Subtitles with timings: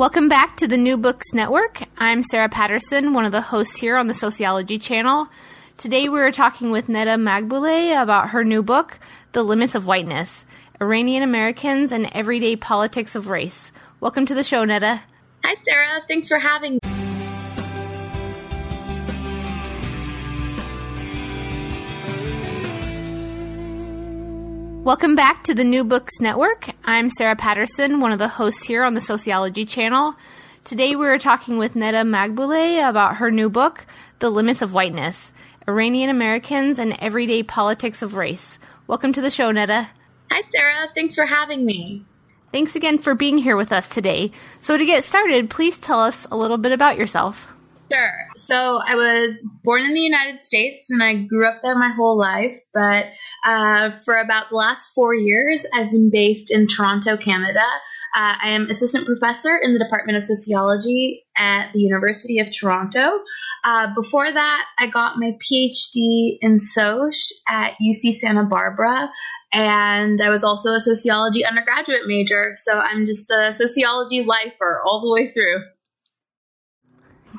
[0.00, 1.82] Welcome back to the New Books Network.
[1.98, 5.28] I'm Sarah Patterson, one of the hosts here on the Sociology channel.
[5.76, 8.98] Today we are talking with Neda Maghbouleh about her new book,
[9.32, 10.46] The Limits of Whiteness
[10.80, 13.72] Iranian Americans and Everyday Politics of Race.
[14.00, 15.02] Welcome to the show, Neda.
[15.44, 16.00] Hi, Sarah.
[16.08, 16.99] Thanks for having me.
[24.82, 26.70] Welcome back to the New Books Network.
[26.84, 30.16] I'm Sarah Patterson, one of the hosts here on the Sociology channel.
[30.64, 33.84] Today we are talking with Neda Maghbouleh about her new book,
[34.20, 35.34] The Limits of Whiteness
[35.68, 38.58] Iranian Americans and Everyday Politics of Race.
[38.86, 39.88] Welcome to the show, Neda.
[40.30, 40.88] Hi, Sarah.
[40.94, 42.06] Thanks for having me.
[42.50, 44.32] Thanks again for being here with us today.
[44.60, 47.52] So, to get started, please tell us a little bit about yourself.
[47.92, 48.12] Sure.
[48.36, 52.16] So I was born in the United States and I grew up there my whole
[52.16, 52.56] life.
[52.72, 53.06] But
[53.44, 57.64] uh, for about the last four years, I've been based in Toronto, Canada.
[58.14, 63.20] Uh, I am assistant professor in the Department of Sociology at the University of Toronto.
[63.62, 67.12] Uh, before that, I got my PhD in Soc
[67.48, 69.10] at UC Santa Barbara,
[69.52, 72.52] and I was also a sociology undergraduate major.
[72.56, 75.62] So I'm just a sociology lifer all the way through.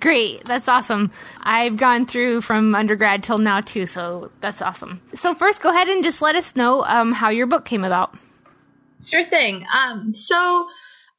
[0.02, 0.44] Great.
[0.46, 1.12] That's awesome.
[1.42, 5.00] I've gone through from undergrad till now too, so that's awesome.
[5.14, 8.18] So first, go ahead and just let us know um, how your book came about.
[9.06, 9.64] Sure thing.
[9.74, 10.68] Um, so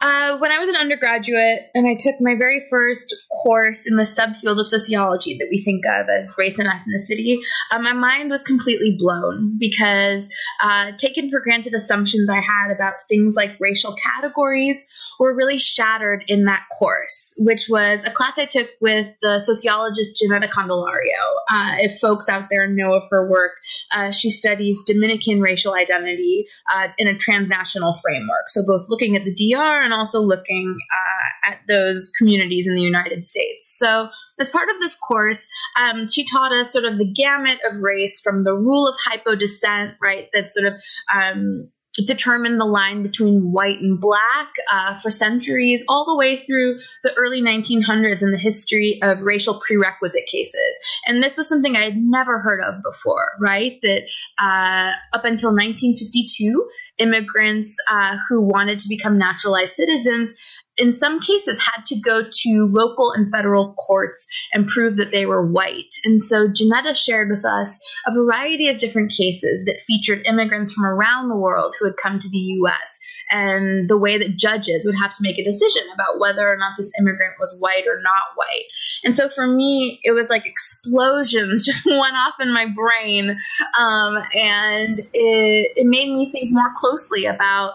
[0.03, 4.03] uh, when I was an undergraduate and I took my very first course in the
[4.03, 7.39] subfield of sociology that we think of as race and ethnicity,
[7.71, 10.29] uh, my mind was completely blown because
[10.61, 14.85] uh, taken for granted assumptions I had about things like racial categories
[15.23, 20.21] were really shattered in that course, which was a class I took with the sociologist
[20.21, 21.23] Ginetta Candelario.
[21.49, 23.53] Uh, if folks out there know of her work,
[23.93, 28.49] uh, she studies Dominican racial identity uh, in a transnational framework.
[28.49, 32.83] So both looking at the DR and also looking uh, at those communities in the
[32.83, 33.79] United States.
[33.79, 34.09] So,
[34.41, 35.47] as part of this course,
[35.77, 39.95] um, she taught us sort of the gamut of race from the rule of hypodescent,
[40.01, 40.83] right, that sort of
[41.15, 41.71] um,
[42.07, 47.13] determined the line between white and black uh, for centuries, all the way through the
[47.15, 50.79] early 1900s in the history of racial prerequisite cases.
[51.07, 53.79] And this was something I had never heard of before, right?
[53.83, 54.03] That
[54.39, 60.33] uh, up until 1952, immigrants uh, who wanted to become naturalized citizens
[60.79, 65.27] in some cases had to go to local and federal courts and prove that they
[65.27, 65.95] were white.
[66.05, 70.87] And so Ginetta shared with us a variety of different cases that featured immigrants from
[70.87, 72.99] around the world who had come to the US
[73.31, 76.73] and the way that judges would have to make a decision about whether or not
[76.77, 78.65] this immigrant was white or not white.
[79.05, 83.31] And so for me, it was like explosions just went off in my brain.
[83.79, 87.73] Um, and it, it made me think more closely about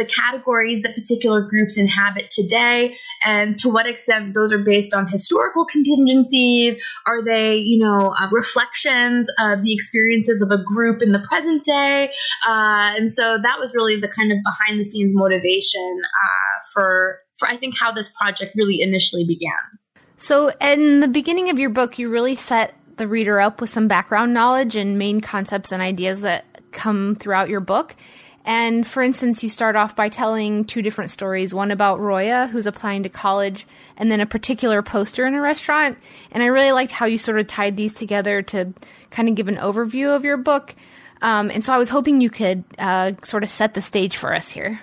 [0.00, 5.06] the categories that particular groups inhabit today and to what extent those are based on
[5.06, 6.82] historical contingencies.
[7.06, 11.64] Are they you know uh, reflections of the experiences of a group in the present
[11.64, 12.10] day?
[12.46, 17.20] Uh, and so that was really the kind of behind the scenes motivation uh, for
[17.38, 19.50] for i think how this project really initially began.
[20.16, 23.86] So in the beginning of your book you really set the reader up with some
[23.86, 27.96] background knowledge and main concepts and ideas that come throughout your book
[28.50, 32.66] and for instance, you start off by telling two different stories one about Roya, who's
[32.66, 33.64] applying to college,
[33.96, 35.98] and then a particular poster in a restaurant.
[36.32, 38.74] And I really liked how you sort of tied these together to
[39.10, 40.74] kind of give an overview of your book.
[41.22, 44.34] Um, and so I was hoping you could uh, sort of set the stage for
[44.34, 44.80] us here.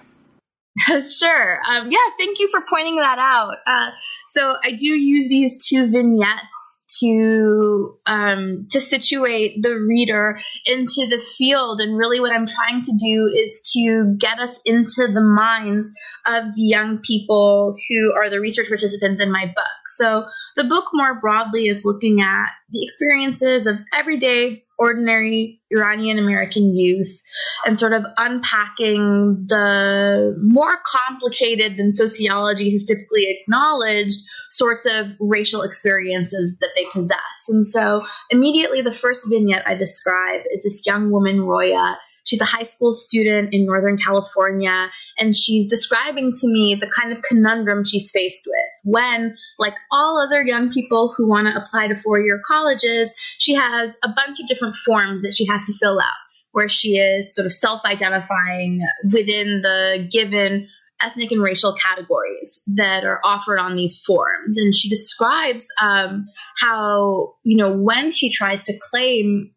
[0.88, 1.60] sure.
[1.68, 3.58] Um, yeah, thank you for pointing that out.
[3.68, 3.92] Uh,
[4.32, 6.57] so I do use these two vignettes
[7.00, 11.80] to um, to situate the reader into the field.
[11.82, 15.92] And really what i'm trying to do is to get us into the minds
[16.26, 19.66] of the young people who are the research participants in my book.
[19.88, 20.26] So
[20.56, 27.22] the book more broadly is looking at the experiences of everyday ordinary Iranian American youth
[27.66, 34.20] and sort of unpacking the more complicated than sociology has typically acknowledged
[34.50, 37.50] sorts of racial experiences that they possess.
[37.50, 41.98] And so immediately the first vignette I describe is this young woman, Roya.
[42.28, 47.12] She's a high school student in Northern California, and she's describing to me the kind
[47.12, 51.88] of conundrum she's faced with when, like all other young people who want to apply
[51.88, 55.74] to four year colleges, she has a bunch of different forms that she has to
[55.74, 58.82] fill out where she is sort of self identifying
[59.12, 60.68] within the given
[61.02, 64.58] ethnic and racial categories that are offered on these forms.
[64.58, 66.26] And she describes um,
[66.60, 69.52] how, you know, when she tries to claim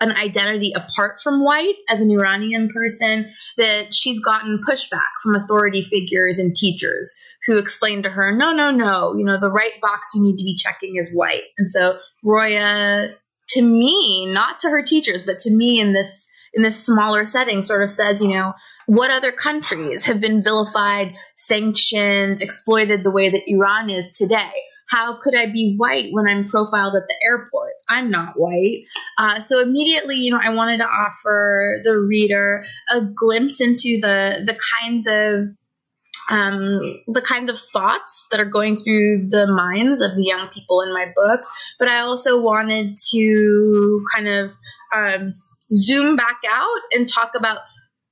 [0.00, 5.82] an identity apart from white as an Iranian person, that she's gotten pushback from authority
[5.82, 7.14] figures and teachers
[7.46, 10.44] who explain to her, no, no, no, you know, the right box you need to
[10.44, 11.42] be checking is white.
[11.58, 13.14] And so Roya,
[13.50, 17.62] to me, not to her teachers, but to me in this in this smaller setting
[17.62, 18.54] sort of says, you know,
[18.86, 24.52] what other countries have been vilified, sanctioned, exploited the way that Iran is today?
[24.88, 27.72] How could I be white when I'm profiled at the airport?
[27.88, 28.84] I'm not white.
[29.18, 34.42] Uh, so immediately, you know, I wanted to offer the reader a glimpse into the
[34.46, 35.56] the kinds of
[36.28, 40.82] um, the kinds of thoughts that are going through the minds of the young people
[40.82, 41.40] in my book.
[41.78, 44.52] But I also wanted to kind of
[44.94, 45.32] um,
[45.72, 47.58] zoom back out and talk about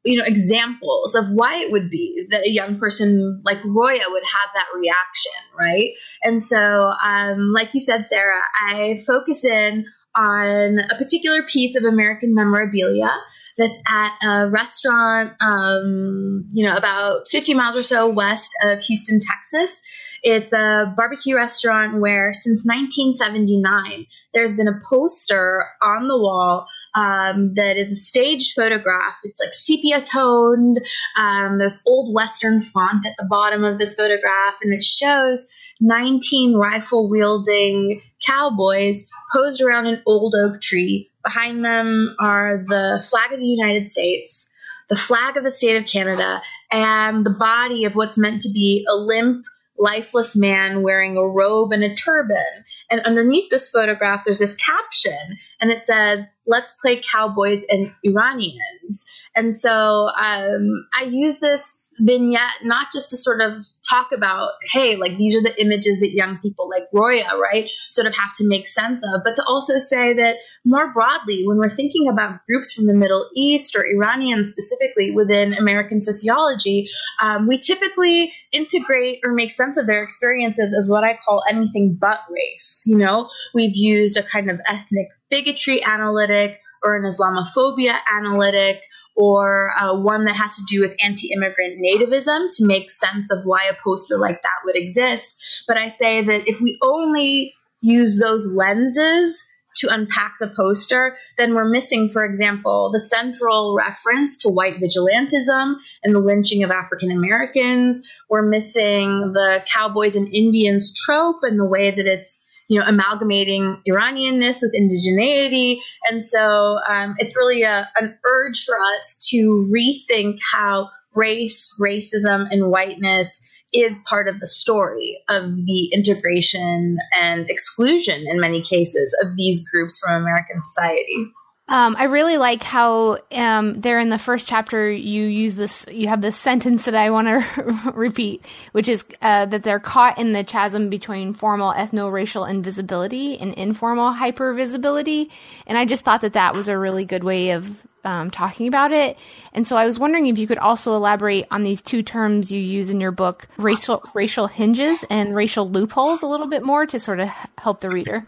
[0.05, 4.23] you know examples of why it would be that a young person like Roya would
[4.23, 5.93] have that reaction, right?
[6.23, 9.87] And so, um, like you said, Sarah, I focus in
[10.17, 13.11] on a particular piece of American memorabilia
[13.59, 19.21] that's at a restaurant, um, you know, about 50 miles or so west of Houston,
[19.21, 19.83] Texas.
[20.27, 27.53] It's a barbecue restaurant where since 1979, there's been a poster on the wall um,
[27.57, 29.19] that is a staged photograph.
[29.23, 30.79] It's like sepia toned.
[31.19, 35.47] Um, there's old Western font at the bottom of this photograph, and it shows
[35.83, 41.11] 19 rifle wielding cowboys posed around an old oak tree.
[41.23, 44.49] Behind them are the flag of the United States,
[44.89, 46.41] the flag of the state of Canada,
[46.73, 49.45] and the body of what's meant to be a limp
[49.79, 52.65] lifeless man wearing a robe and a turban.
[52.91, 59.07] And underneath this photograph, there's this caption, and it says, Let's play cowboys and Iranians.
[59.35, 64.97] And so um, I use this vignette not just to sort of talk about, hey,
[64.97, 68.49] like these are the images that young people like Roya, right, sort of have to
[68.49, 72.73] make sense of, but to also say that more broadly, when we're thinking about groups
[72.73, 76.89] from the Middle East or Iranians specifically within American sociology,
[77.21, 81.97] um, we typically integrate or make sense of their experiences as what I call anything
[82.01, 82.83] but race.
[82.87, 88.83] You know, we've used a kind of ethnic bigotry analytic or an Islamophobia analytic
[89.17, 93.45] or uh, one that has to do with anti immigrant nativism to make sense of
[93.45, 95.65] why a poster like that would exist.
[95.69, 99.45] But I say that if we only use those lenses
[99.77, 105.75] to unpack the poster, then we're missing, for example, the central reference to white vigilantism
[106.03, 108.01] and the lynching of African Americans.
[108.31, 113.83] We're missing the cowboys and Indians trope and the way that it's you know, amalgamating
[113.89, 115.79] Iranianness with indigeneity.
[116.11, 122.47] And so um, it's really a, an urge for us to rethink how race, racism,
[122.51, 129.15] and whiteness is part of the story of the integration and exclusion in many cases
[129.21, 131.27] of these groups from American society.
[131.67, 135.87] Um, I really like how um, there in the first chapter you use this.
[135.91, 140.19] You have this sentence that I want to repeat, which is uh, that they're caught
[140.19, 145.31] in the chasm between formal ethno-racial invisibility and informal hypervisibility.
[145.67, 148.93] And I just thought that that was a really good way of um, talking about
[148.93, 149.19] it.
[149.55, 152.61] And so I was wondering if you could also elaborate on these two terms you
[152.61, 156.99] use in your book, racial racial hinges and racial loopholes, a little bit more to
[156.99, 158.27] sort of help the reader.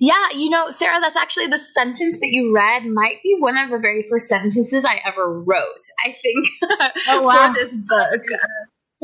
[0.00, 3.70] Yeah, you know, Sarah, that's actually the sentence that you read might be one of
[3.70, 6.46] the very first sentences I ever wrote, I think,
[7.08, 7.52] oh, wow.
[7.52, 8.22] for this book.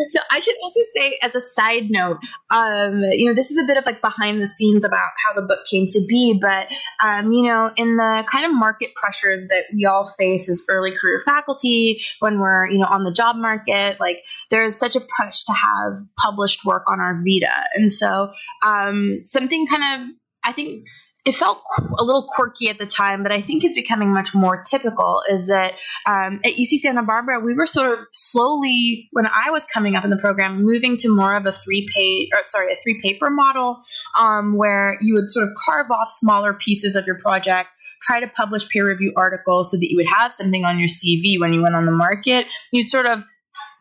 [0.09, 2.17] So I should also say, as a side note,
[2.51, 5.47] um, you know, this is a bit of like behind the scenes about how the
[5.47, 6.73] book came to be, but
[7.03, 10.97] um, you know, in the kind of market pressures that we all face as early
[10.97, 15.45] career faculty when we're you know on the job market, like there's such a push
[15.45, 18.33] to have published work on our vita, and so
[18.65, 20.87] um, something kind of I think
[21.25, 24.63] it felt a little quirky at the time, but I think is becoming much more
[24.63, 25.23] typical.
[25.31, 29.65] Is that um, at UC Santa Barbara, we were sort of slowly, when I was
[29.65, 32.77] coming up in the program, moving to more of a three page, or sorry, a
[32.77, 33.83] three paper model,
[34.19, 37.69] um, where you would sort of carve off smaller pieces of your project,
[38.03, 41.39] try to publish peer review articles so that you would have something on your CV
[41.39, 42.47] when you went on the market.
[42.73, 43.23] You'd sort of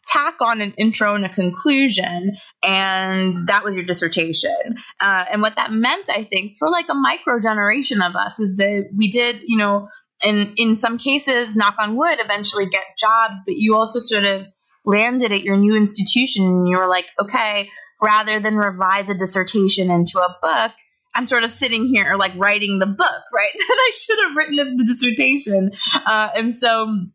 [0.07, 4.75] tack on an intro and a conclusion, and that was your dissertation.
[4.99, 8.57] Uh, and what that meant, I think, for like a micro generation of us, is
[8.57, 9.89] that we did, you know,
[10.23, 14.45] and in some cases, knock on wood, eventually get jobs, but you also sort of
[14.85, 17.69] landed at your new institution and you were like, okay,
[18.01, 20.71] rather than revise a dissertation into a book,
[21.13, 23.49] I'm sort of sitting here like writing the book, right?
[23.57, 25.71] that I should have written as the dissertation.
[26.05, 27.05] Uh, and so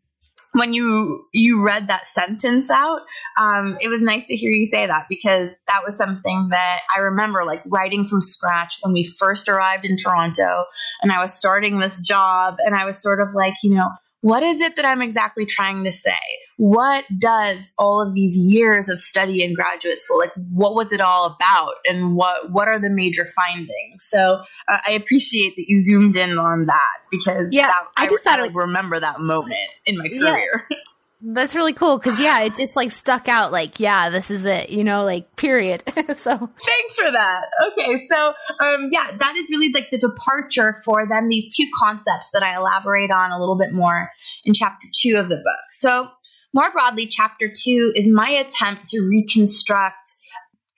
[0.56, 3.02] when you you read that sentence out,
[3.38, 7.00] um, it was nice to hear you say that because that was something that I
[7.00, 10.64] remember like writing from scratch when we first arrived in Toronto
[11.02, 13.90] and I was starting this job and I was sort of like, you know,
[14.22, 16.16] what is it that I'm exactly trying to say?
[16.56, 21.00] What does all of these years of study in graduate school, like what was it
[21.00, 24.04] all about and what, what are the major findings?
[24.04, 28.08] So uh, I appreciate that you zoomed in on that because yeah, that, I, I
[28.08, 30.64] just I, thought like, it, remember that moment in my career.
[30.70, 30.76] Yeah.
[31.22, 33.50] That's really cool because yeah, it just like stuck out.
[33.50, 34.68] Like, yeah, this is it.
[34.68, 35.82] You know, like period.
[35.94, 37.46] so thanks for that.
[37.68, 42.30] Okay, so um, yeah, that is really like the departure for then these two concepts
[42.32, 44.10] that I elaborate on a little bit more
[44.44, 45.64] in chapter two of the book.
[45.70, 46.08] So
[46.56, 50.14] more broadly, chapter two is my attempt to reconstruct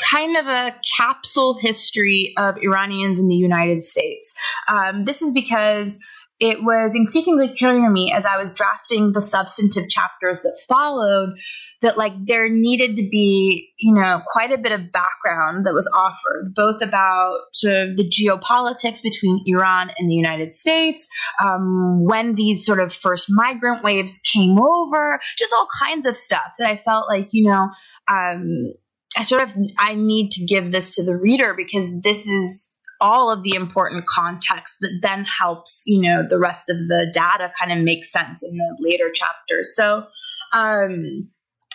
[0.00, 4.34] kind of a capsule history of Iranians in the United States.
[4.66, 5.98] Um, this is because
[6.40, 11.36] it was increasingly clear to me as I was drafting the substantive chapters that followed
[11.82, 15.90] that like there needed to be, you know, quite a bit of background that was
[15.92, 21.08] offered, both about sort of the geopolitics between Iran and the United States,
[21.42, 26.54] um, when these sort of first migrant waves came over, just all kinds of stuff
[26.58, 27.70] that I felt like, you know,
[28.06, 28.72] um,
[29.16, 32.67] I sort of I need to give this to the reader because this is
[33.00, 37.52] all of the important context that then helps, you know, the rest of the data
[37.58, 39.74] kind of make sense in the later chapters.
[39.74, 40.06] So,
[40.52, 41.30] um,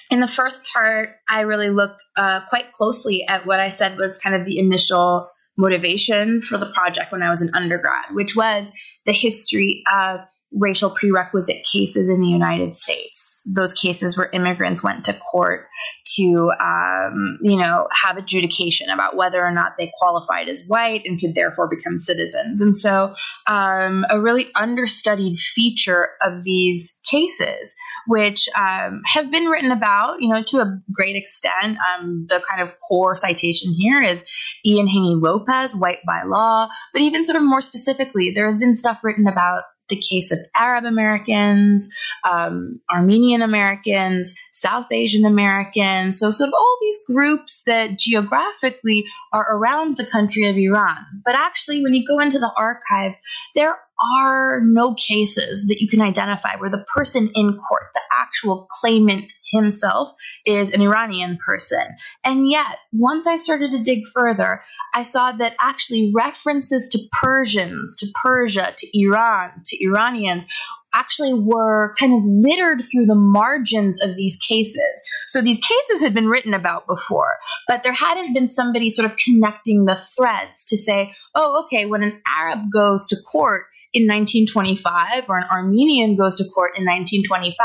[0.09, 4.17] in the first part, I really look uh, quite closely at what I said was
[4.17, 8.71] kind of the initial motivation for the project when I was an undergrad, which was
[9.05, 10.21] the history of
[10.57, 13.41] racial prerequisite cases in the United States.
[13.45, 15.67] Those cases where immigrants went to court
[16.15, 21.19] to, um, you know, have adjudication about whether or not they qualified as white and
[21.19, 22.61] could therefore become citizens.
[22.61, 23.13] And so,
[23.47, 27.75] um, a really understudied feature of these cases,
[28.07, 31.77] which um, have been written about, you know, to a great extent.
[31.77, 34.23] Um, the kind of core citation here is
[34.65, 38.75] Ian Haney Lopez, White by Law, but even sort of more specifically, there has been
[38.75, 41.89] stuff written about the case of Arab Americans,
[42.23, 46.19] um, Armenian Americans, South Asian Americans.
[46.19, 50.97] So, sort of all these groups that geographically are around the country of Iran.
[51.23, 53.13] But actually, when you go into the archive,
[53.55, 53.77] there
[54.17, 59.25] are no cases that you can identify where the person in court, the actual claimant
[59.53, 60.13] himself
[60.45, 61.85] is an Iranian person.
[62.23, 64.61] And yet, once I started to dig further,
[64.93, 70.45] I saw that actually references to Persians, to Persia, to Iran, to Iranians
[70.93, 75.03] actually were kind of littered through the margins of these cases.
[75.27, 79.17] So these cases had been written about before, but there hadn't been somebody sort of
[79.17, 85.29] connecting the threads to say, oh, okay, when an Arab goes to court in 1925
[85.29, 87.55] or an Armenian goes to court in 1925,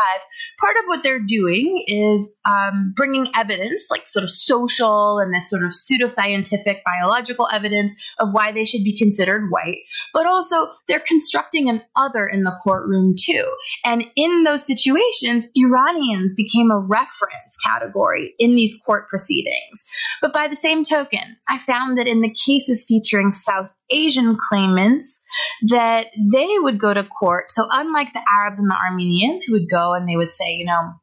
[0.58, 5.50] part of what they're doing is um, bringing evidence, like sort of social and this
[5.50, 9.78] sort of pseudoscientific biological evidence of why they should be considered white,
[10.12, 13.50] but also they're constructing an other in the courtroom too.
[13.84, 19.84] And in those situations, Iranians became a reference category in these court proceedings.
[20.20, 25.20] But by the same token, I found that in the cases featuring South Asian claimants,
[25.68, 27.50] that they would go to court.
[27.50, 30.66] So unlike the Arabs and the Armenians who would go and they would say, you
[30.66, 30.94] know,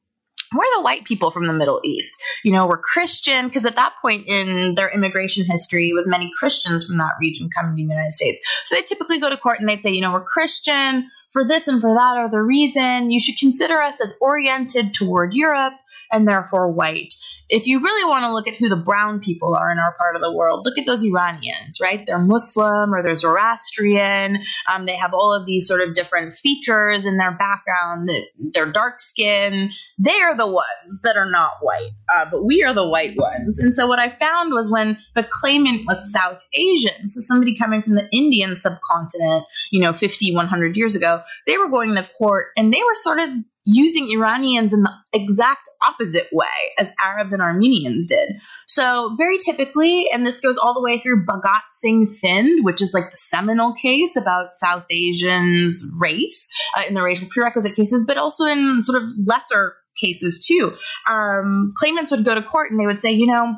[0.54, 2.22] we're the white people from the Middle East.
[2.44, 6.32] You know, we're Christian because at that point in their immigration history, it was many
[6.38, 8.40] Christians from that region coming to the United States.
[8.66, 11.68] So they typically go to court and they'd say, you know, we're Christian for this
[11.68, 13.12] and for that other reason.
[13.12, 15.74] You should consider us as oriented toward Europe
[16.10, 17.14] and therefore white
[17.50, 20.16] if you really want to look at who the brown people are in our part
[20.16, 22.04] of the world, look at those Iranians, right?
[22.06, 24.40] They're Muslim or they're Zoroastrian.
[24.72, 28.10] Um, they have all of these sort of different features in their background.
[28.54, 29.72] They're dark skin.
[30.00, 33.60] They are the ones that are not white, uh, but we are the white ones.
[33.60, 37.82] And so what I found was when the claimant was South Asian, so somebody coming
[37.82, 42.48] from the Indian subcontinent, you know, 50, 100 years ago, they were going to court
[42.58, 43.30] and they were sort of
[43.66, 48.36] using Iranians in the exact opposite way as Arabs and Armenians did.
[48.68, 52.94] So, very typically, and this goes all the way through Bhagat Singh Thind, which is
[52.94, 58.18] like the seminal case about South Asians' race uh, in the racial prerequisite cases, but
[58.18, 60.74] also in sort of lesser cases too.
[61.10, 63.56] Um, claimants would go to court and they would say, you know,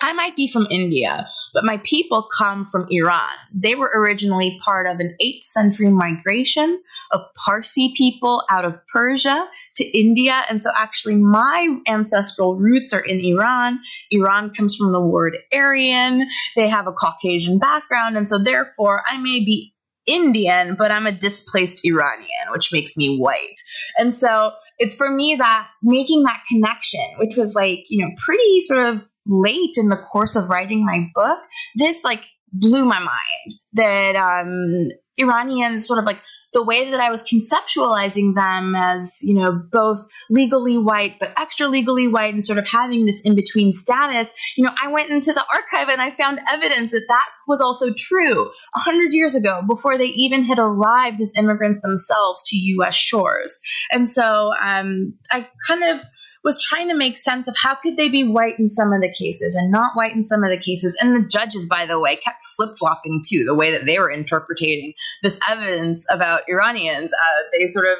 [0.00, 3.30] I might be from India, but my people come from Iran.
[3.52, 9.48] They were originally part of an 8th century migration of Parsi people out of Persia
[9.76, 10.42] to India.
[10.48, 13.80] And so actually my ancestral roots are in Iran.
[14.10, 16.26] Iran comes from the word Aryan.
[16.56, 18.16] They have a Caucasian background.
[18.16, 19.74] And so therefore I may be
[20.06, 23.60] Indian, but I'm a displaced Iranian, which makes me white.
[23.98, 28.60] And so it's for me that making that connection, which was like, you know, pretty
[28.62, 31.40] sort of late in the course of writing my book,
[31.76, 34.88] this like blew my mind that um,
[35.20, 36.18] Iranians sort of like
[36.52, 41.68] the way that I was conceptualizing them as, you know, both legally white but extra
[41.68, 45.32] legally white and sort of having this in between status, you know, I went into
[45.32, 49.62] the archive and I found evidence that that was also true a hundred years ago
[49.66, 52.94] before they even had arrived as immigrants themselves to U.S.
[52.94, 53.58] shores.
[53.90, 56.02] And so um, I kind of
[56.42, 59.12] was trying to make sense of how could they be white in some of the
[59.12, 60.96] cases and not white in some of the cases.
[61.00, 64.10] And the judges, by the way, kept flip flopping too, the way that they were
[64.10, 67.12] interpreting this evidence about Iranians.
[67.12, 67.94] Uh, they sort of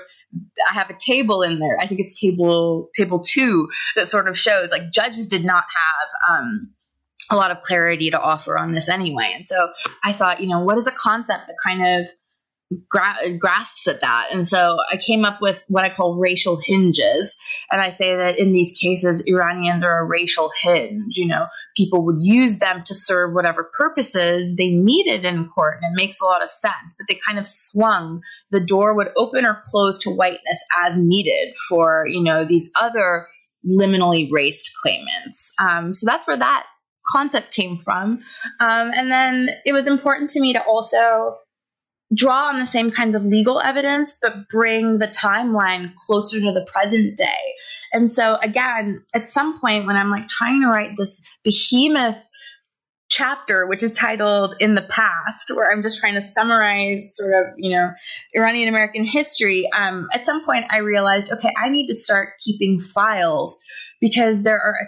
[0.69, 1.76] I have a table in there.
[1.81, 6.38] I think it's table table two that sort of shows like judges did not have
[6.38, 6.71] um,
[7.31, 9.33] a lot of clarity to offer on this anyway.
[9.35, 9.71] And so
[10.05, 12.11] I thought, you know, what is a concept that kind of
[12.89, 14.29] gra- grasps at that.
[14.31, 17.37] And so I came up with what I call racial hinges.
[17.71, 21.17] And I say that in these cases, Iranians are a racial hinge.
[21.17, 21.47] You know,
[21.77, 25.79] people would use them to serve whatever purposes they needed in court.
[25.81, 26.95] And it makes a lot of sense.
[26.99, 28.23] But they kind of swung.
[28.50, 33.27] The door would open or close to whiteness as needed for, you know, these other
[33.67, 35.53] liminally raced claimants.
[35.59, 36.65] Um, so that's where that
[37.12, 38.21] concept came from.
[38.61, 41.37] Um, and then it was important to me to also
[42.14, 46.67] draw on the same kinds of legal evidence, but bring the timeline closer to the
[46.73, 47.55] present day.
[47.93, 52.19] And so, again, at some point when I'm like trying to write this behemoth
[53.09, 57.55] chapter, which is titled In the Past, where I'm just trying to summarize sort of,
[57.59, 57.90] you know,
[58.35, 62.81] Iranian American history, um, at some point I realized, okay, I need to start keeping
[62.81, 63.59] files
[64.00, 64.87] because there are a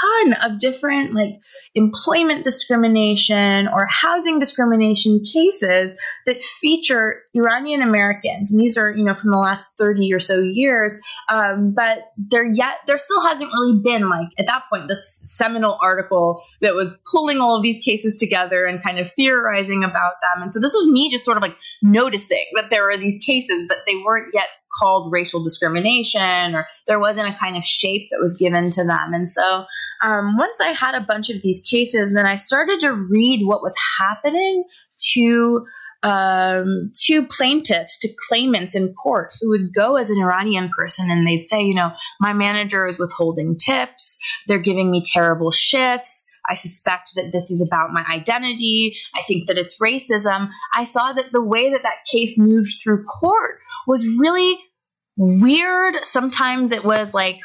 [0.00, 1.34] ton of different like
[1.74, 8.50] employment discrimination or housing discrimination cases that feature Iranian Americans.
[8.50, 10.98] And these are, you know, from the last 30 or so years.
[11.28, 15.78] Um, but there yet, there still hasn't really been like at that point, this seminal
[15.80, 20.42] article that was pulling all of these cases together and kind of theorizing about them.
[20.42, 23.66] And so this was me just sort of like noticing that there were these cases,
[23.68, 28.20] but they weren't yet called racial discrimination or there wasn't a kind of shape that
[28.20, 29.12] was given to them.
[29.12, 29.64] And so
[30.02, 33.62] um, once I had a bunch of these cases, then I started to read what
[33.62, 34.64] was happening
[35.14, 35.66] to
[36.02, 41.26] um, to plaintiffs, to claimants in court who would go as an Iranian person and
[41.26, 46.19] they'd say, you know, my manager is withholding tips, they're giving me terrible shifts.
[46.48, 48.96] I suspect that this is about my identity.
[49.14, 50.50] I think that it's racism.
[50.74, 54.58] I saw that the way that that case moved through court was really
[55.16, 55.96] weird.
[56.02, 57.40] Sometimes it was like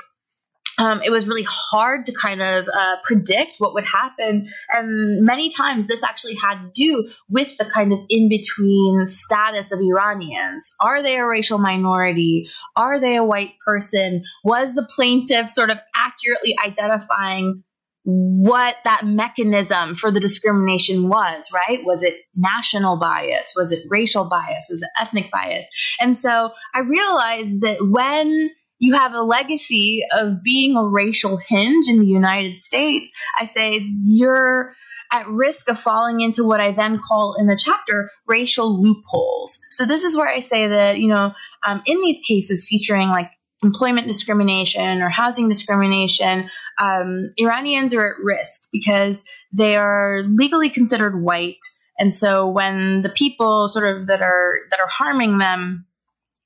[0.78, 4.46] um, it was really hard to kind of uh, predict what would happen.
[4.72, 9.72] And many times this actually had to do with the kind of in between status
[9.72, 10.74] of Iranians.
[10.80, 12.50] Are they a racial minority?
[12.76, 14.24] Are they a white person?
[14.44, 17.64] Was the plaintiff sort of accurately identifying
[18.06, 21.84] what that mechanism for the discrimination was, right?
[21.84, 23.54] Was it national bias?
[23.56, 24.68] Was it racial bias?
[24.70, 25.68] Was it ethnic bias?
[26.00, 31.88] And so I realized that when you have a legacy of being a racial hinge
[31.88, 34.76] in the United States, I say you're
[35.12, 39.60] at risk of falling into what I then call in the chapter racial loopholes.
[39.72, 41.34] So this is where I say that, you know,
[41.66, 43.32] um, in these cases featuring like
[43.64, 51.22] employment discrimination or housing discrimination, um, Iranians are at risk because they are legally considered
[51.22, 51.64] white.
[51.98, 55.86] And so when the people sort of that are that are harming them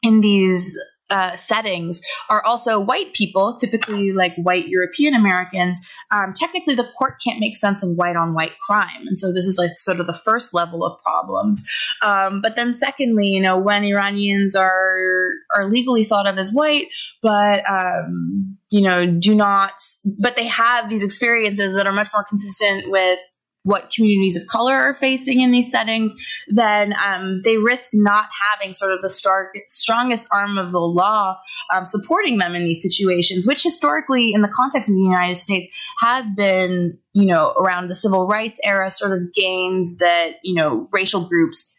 [0.04, 0.78] in these
[1.10, 5.80] uh, settings are also white people, typically like white European Americans,
[6.12, 9.08] um, technically the court can't make sense of white on white crime.
[9.08, 11.64] And so this is like sort of the first level of problems.
[12.02, 16.88] Um, but then secondly, you know, when Iranians are, are legally thought of as white,
[17.22, 19.74] but, um, you know, do not,
[20.06, 23.20] but they have these experiences that are much more consistent with
[23.64, 26.14] what communities of color are facing in these settings,
[26.48, 29.10] then um, they risk not having sort of the
[29.68, 31.38] strongest arm of the law
[31.74, 35.76] um, supporting them in these situations, which historically, in the context of the United States,
[36.00, 40.88] has been, you know, around the civil rights era sort of gains that, you know,
[40.92, 41.76] racial groups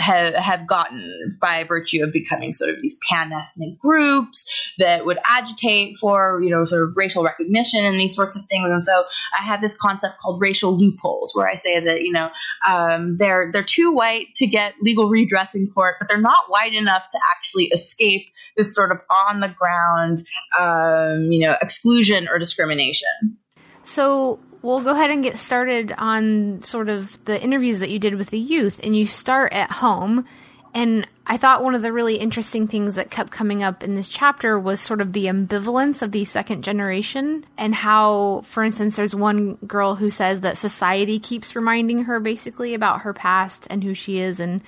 [0.00, 5.18] have, have gotten by virtue of becoming sort of these pan ethnic groups that would
[5.24, 8.68] agitate for, you know, sort of racial recognition and these sorts of things.
[8.72, 9.04] And so
[9.38, 12.30] I have this concept called racial loopholes where I say that, you know,
[12.66, 16.74] um, they're, they're too white to get legal redress in court, but they're not white
[16.74, 20.22] enough to actually escape this sort of on the ground,
[20.58, 23.36] um, you know, exclusion or discrimination.
[23.84, 28.14] So we'll go ahead and get started on sort of the interviews that you did
[28.14, 30.26] with the youth, and you start at home.
[30.72, 34.08] And I thought one of the really interesting things that kept coming up in this
[34.08, 39.14] chapter was sort of the ambivalence of the second generation and how, for instance, there's
[39.14, 43.94] one girl who says that society keeps reminding her basically about her past and who
[43.94, 44.62] she is and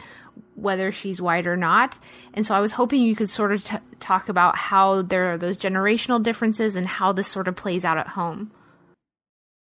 [0.56, 1.98] whether she's white or not.
[2.34, 5.38] And so I was hoping you could sort of t- talk about how there are
[5.38, 8.50] those generational differences and how this sort of plays out at home.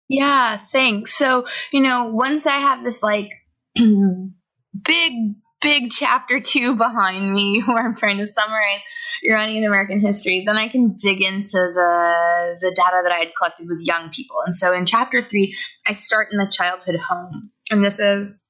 [0.09, 1.13] Yeah, thanks.
[1.15, 3.31] So, you know, once I have this like
[3.75, 5.13] big,
[5.61, 8.83] big chapter two behind me where I'm trying to summarize
[9.23, 13.69] Iranian American history, then I can dig into the the data that I had collected
[13.69, 14.39] with young people.
[14.45, 17.51] And so in chapter three, I start in the childhood home.
[17.71, 18.43] And this is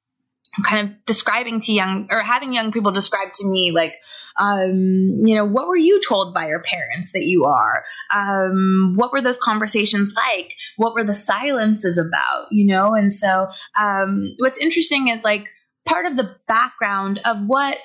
[0.64, 3.94] kind of describing to young or having young people describe to me like
[4.38, 7.84] um, you know, what were you told by your parents that you are?
[8.14, 10.54] Um, what were those conversations like?
[10.76, 12.52] What were the silences about?
[12.52, 13.48] You know, and so
[13.78, 15.46] um, what's interesting is like
[15.86, 17.78] part of the background of what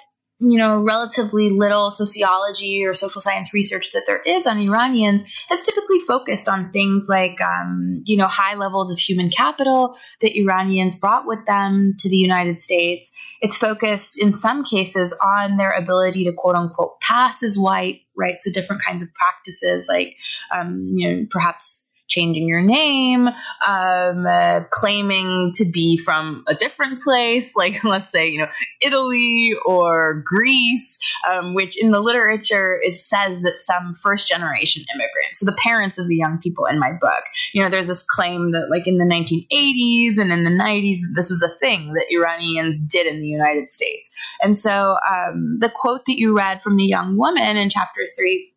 [0.43, 5.63] you know, relatively little sociology or social science research that there is on Iranians has
[5.63, 10.95] typically focused on things like, um, you know, high levels of human capital that Iranians
[10.95, 13.11] brought with them to the United States.
[13.41, 18.35] It's focused in some cases on their ability to quote unquote pass as white, right?
[18.37, 20.17] So different kinds of practices like,
[20.53, 21.82] um, you know, perhaps
[22.13, 28.29] changing your name, um, uh, claiming to be from a different place, like let's say,
[28.29, 28.49] you know,
[28.81, 30.99] Italy or Greece,
[31.29, 35.97] um, which in the literature it says that some first generation immigrants, so the parents
[35.97, 37.23] of the young people in my book,
[37.53, 41.29] you know, there's this claim that like in the 1980s and in the 90s, this
[41.29, 44.09] was a thing that Iranians did in the United States.
[44.41, 48.53] And so um, the quote that you read from the young woman in chapter three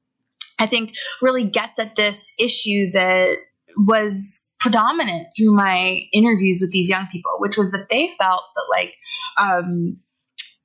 [0.59, 3.39] I think really gets at this issue that
[3.77, 8.67] was predominant through my interviews with these young people, which was that they felt that
[8.71, 8.97] like
[9.37, 9.99] um,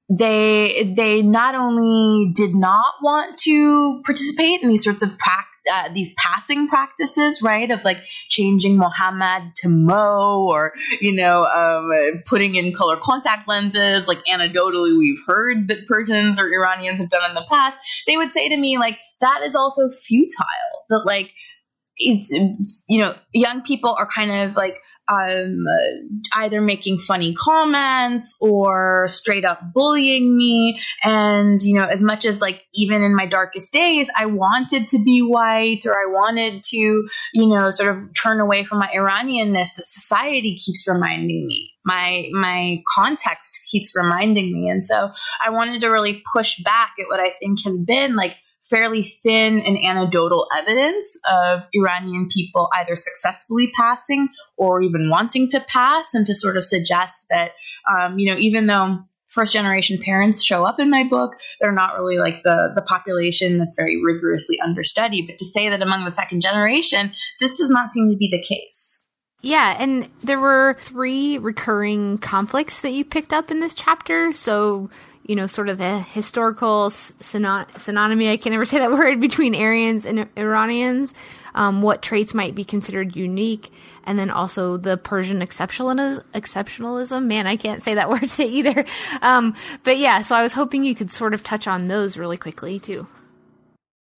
[0.10, 5.47] they they not only did not want to participate in these sorts of practices.
[5.71, 7.97] Uh, these passing practices, right, of like
[8.30, 14.08] changing Muhammad to Mo, or you know, um, putting in color contact lenses.
[14.08, 17.78] Like anecdotally, we've heard that Persians or Iranians have done in the past.
[18.08, 20.86] They would say to me, like, that is also futile.
[20.89, 21.32] That like
[22.02, 22.32] it's
[22.88, 24.76] you know young people are kind of like
[25.12, 25.66] um,
[26.34, 30.80] either making funny comments or straight up bullying me.
[31.04, 35.04] And, you know, as much as like even in my darkest days, I wanted to
[35.04, 39.76] be white or I wanted to, you know, sort of turn away from my Iranianness
[39.76, 41.72] that society keeps reminding me.
[41.84, 44.70] My, my context keeps reminding me.
[44.70, 45.12] And so
[45.44, 48.36] I wanted to really push back at what I think has been like
[48.72, 55.60] fairly thin and anecdotal evidence of Iranian people either successfully passing or even wanting to
[55.60, 57.52] pass, and to sort of suggest that,
[57.94, 61.96] um, you know, even though first generation parents show up in my book, they're not
[61.98, 65.28] really like the, the population that's very rigorously understudied.
[65.28, 68.42] But to say that among the second generation, this does not seem to be the
[68.42, 69.06] case.
[69.42, 74.34] Yeah, and there were three recurring conflicts that you picked up in this chapter.
[74.34, 74.90] So
[75.26, 79.56] you know, sort of the historical synon- synonymy, I can never say that word, between
[79.56, 81.14] Aryans and Iranians,
[81.54, 83.72] um, what traits might be considered unique,
[84.06, 86.24] and then also the Persian exceptionalism.
[86.34, 87.26] exceptionalism.
[87.26, 88.86] Man, I can't say that word either.
[89.22, 92.38] Um, but yeah, so I was hoping you could sort of touch on those really
[92.38, 93.08] quickly too.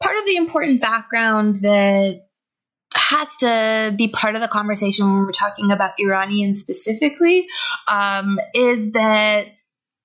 [0.02, 2.16] Part of the important background that
[2.94, 7.48] has to be part of the conversation when we're talking about Iranians specifically
[7.88, 9.48] um, is that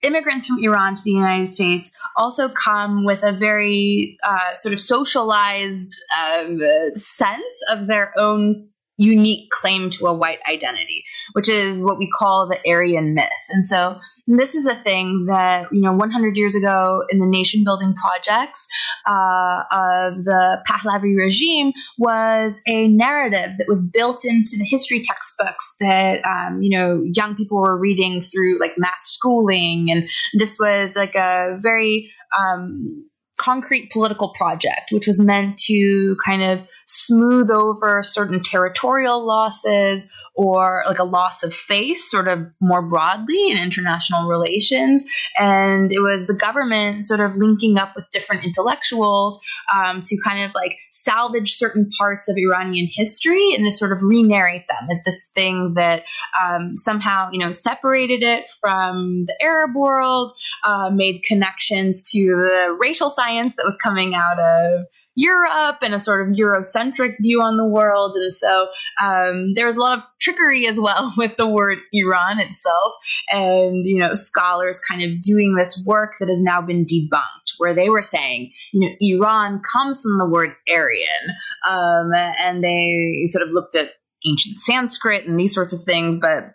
[0.02, 4.80] immigrants from Iran to the United States also come with a very uh, sort of
[4.80, 6.60] socialized um,
[6.94, 12.48] sense of their own unique claim to a white identity, which is what we call
[12.48, 13.28] the Aryan myth.
[13.50, 13.98] And so
[14.36, 18.66] this is a thing that, you know, 100 years ago in the nation building projects
[19.06, 25.74] uh, of the Pahlavi regime was a narrative that was built into the history textbooks
[25.80, 29.90] that, um, you know, young people were reading through like mass schooling.
[29.90, 36.42] And this was like a very, um, concrete political project, which was meant to kind
[36.42, 42.82] of smooth over certain territorial losses or like a loss of face, sort of more
[42.82, 45.04] broadly in international relations.
[45.38, 49.40] And it was the government sort of linking up with different intellectuals
[49.74, 54.02] um, to kind of like salvage certain parts of Iranian history and to sort of
[54.02, 56.04] re narrate them as this thing that
[56.40, 60.32] um, somehow, you know, separated it from the Arab world,
[60.64, 64.86] uh, made connections to the racial science that was coming out of
[65.18, 68.14] Europe and a sort of Eurocentric view on the world.
[68.14, 68.68] And so
[69.02, 72.94] um, was a lot of trickery as well with the word Iran itself.
[73.28, 77.74] And, you know, scholars kind of doing this work that has now been debunked, where
[77.74, 81.34] they were saying, you know, Iran comes from the word Aryan.
[81.68, 83.90] Um, and they sort of looked at
[84.26, 86.16] ancient Sanskrit and these sorts of things.
[86.16, 86.54] But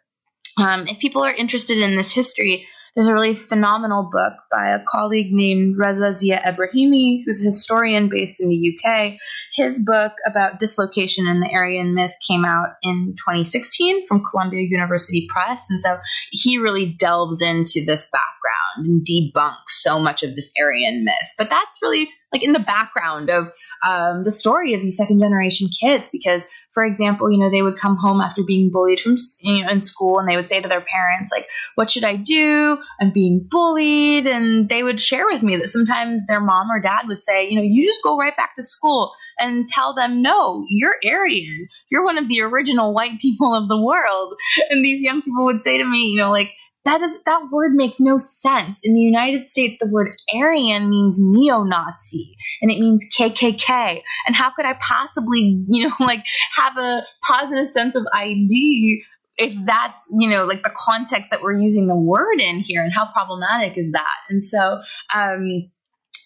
[0.58, 4.84] um, if people are interested in this history, there's a really phenomenal book by a
[4.88, 9.14] colleague named Reza Zia Ebrahimi, who's a historian based in the UK.
[9.56, 15.28] His book about dislocation in the Aryan myth came out in 2016 from Columbia University
[15.28, 15.66] Press.
[15.70, 15.98] And so
[16.32, 21.30] he really delves into this background and debunks so much of this Aryan myth.
[21.38, 23.52] But that's really like in the background of
[23.88, 26.10] um, the story of these second generation kids.
[26.12, 29.70] Because for example you know they would come home after being bullied from you know
[29.70, 32.78] in school and they would say to their parents like what should i do?
[33.00, 34.28] I'm being bullied.
[34.28, 37.56] And they would share with me that sometimes their mom or dad would say you
[37.56, 41.68] know you just go right back to school and tell them no you're aryan.
[41.90, 44.36] You're one of the original white people of the world.
[44.70, 46.52] And these young people would say to me you know like
[46.86, 48.82] that is that word makes no sense.
[48.84, 54.02] In the United States, the word Aryan means neo-Nazi and it means KKK.
[54.28, 59.04] And how could I possibly, you know, like have a positive sense of ID
[59.38, 62.94] if that's, you know, like the context that we're using the word in here and
[62.94, 64.18] how problematic is that?
[64.30, 64.82] And so,
[65.14, 65.72] um,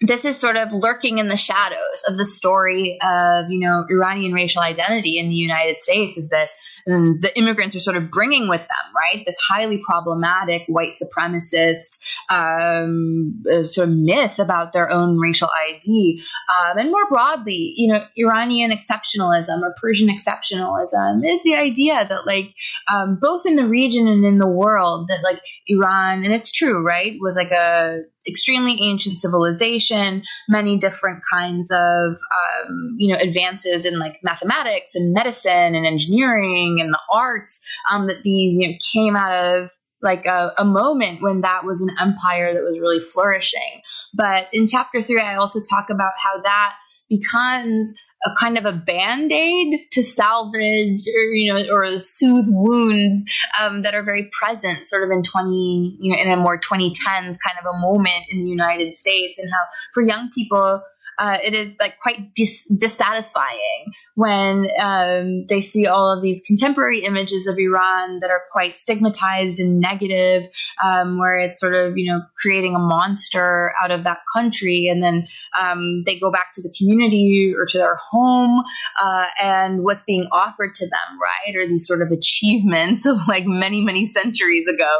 [0.02, 4.32] this is sort of lurking in the shadows of the story of, you know, Iranian
[4.32, 6.50] racial identity in the United States is that
[6.88, 9.24] the immigrants are sort of bringing with them, right?
[9.26, 16.22] This highly problematic white supremacist um, uh, sort of myth about their own racial ID.
[16.48, 22.26] Um, and more broadly, you know, Iranian exceptionalism or Persian exceptionalism is the idea that,
[22.26, 22.56] like,
[22.92, 26.86] um, both in the region and in the world, that, like, Iran, and it's true,
[26.86, 33.86] right, was like a extremely ancient civilization, many different kinds of um, you know advances
[33.86, 37.62] in like mathematics and medicine and engineering and the arts
[37.92, 39.70] um, that these you know came out of
[40.02, 43.82] like a, a, moment when that was an empire that was really flourishing.
[44.14, 46.76] But in chapter three, I also talk about how that
[47.10, 47.94] becomes
[48.26, 53.24] a kind of a band-aid to salvage or you know or soothe wounds
[53.60, 57.38] um, that are very present sort of in 20 you know in a more 2010s
[57.40, 59.64] kind of a moment in the united states and how
[59.94, 60.84] for young people
[61.18, 67.00] uh, it is like quite dis- dissatisfying when um, they see all of these contemporary
[67.00, 70.50] images of Iran that are quite stigmatized and negative,
[70.84, 75.02] um, where it's sort of you know creating a monster out of that country, and
[75.02, 75.28] then
[75.60, 78.64] um, they go back to the community or to their home,
[79.02, 83.46] uh, and what's being offered to them, right, are these sort of achievements of like
[83.46, 84.92] many many centuries ago,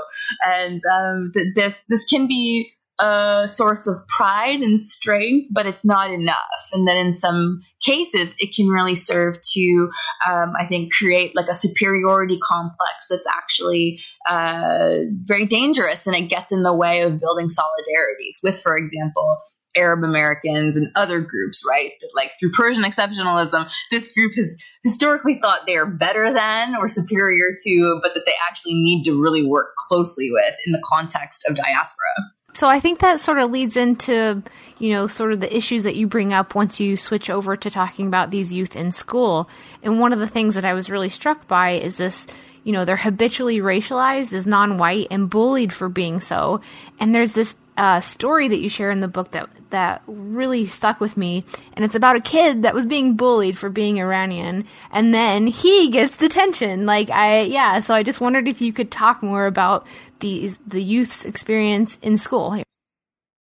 [0.46, 5.84] and um, th- this this can be a source of pride and strength, but it's
[5.84, 6.70] not enough.
[6.74, 9.90] And then in some cases, it can really serve to,
[10.28, 16.30] um, I think, create like a superiority complex that's actually uh, very dangerous and it
[16.30, 19.42] gets in the way of building solidarities with, for example,
[19.76, 21.92] Arab Americans and other groups, right?
[22.02, 26.88] That like through Persian exceptionalism, this group has historically thought they are better than or
[26.88, 31.46] superior to, but that they actually need to really work closely with in the context
[31.48, 32.34] of diaspora.
[32.58, 34.42] So I think that sort of leads into,
[34.80, 37.70] you know, sort of the issues that you bring up once you switch over to
[37.70, 39.48] talking about these youth in school.
[39.84, 42.26] And one of the things that I was really struck by is this,
[42.64, 46.62] you know, they're habitually racialized as non-white and bullied for being so.
[47.00, 51.00] And there's this uh, story that you share in the book that that really stuck
[51.00, 51.44] with me,
[51.74, 55.90] and it's about a kid that was being bullied for being Iranian, and then he
[55.92, 56.86] gets detention.
[56.86, 57.82] Like I, yeah.
[57.82, 59.86] So I just wondered if you could talk more about
[60.20, 62.62] the the youth's experience in school.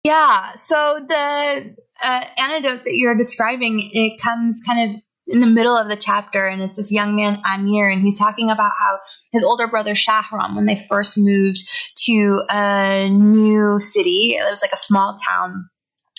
[0.04, 0.56] Yeah.
[0.56, 5.88] So the uh, anecdote that you're describing it comes kind of in the middle of
[5.88, 9.00] the chapter, and it's this young man Amir, and he's talking about how
[9.32, 11.60] his older brother Shahram, when they first moved
[12.06, 15.69] to a new city, it was like a small town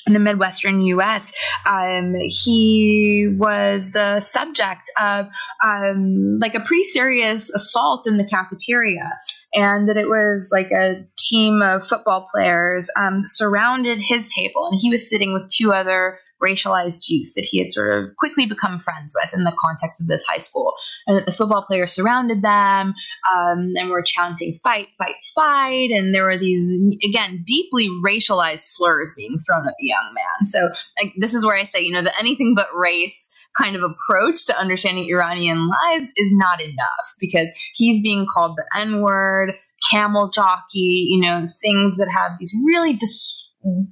[0.06, 1.32] in the Midwestern U.S.
[1.66, 5.26] Um, he was the subject of
[5.62, 9.10] um, like a pretty serious assault in the cafeteria.
[9.54, 14.80] And that it was like a team of football players um, surrounded his table, and
[14.80, 18.78] he was sitting with two other racialized youth that he had sort of quickly become
[18.78, 20.74] friends with in the context of this high school.
[21.06, 22.94] And that the football players surrounded them
[23.32, 25.90] um, and were chanting, fight, fight, fight.
[25.90, 26.72] And there were these,
[27.04, 30.44] again, deeply racialized slurs being thrown at the young man.
[30.44, 30.68] So
[31.00, 34.46] like, this is where I say, you know, that anything but race kind of approach
[34.46, 39.54] to understanding Iranian lives is not enough because he's being called the N word,
[39.90, 43.31] camel jockey, you know, things that have these really dis-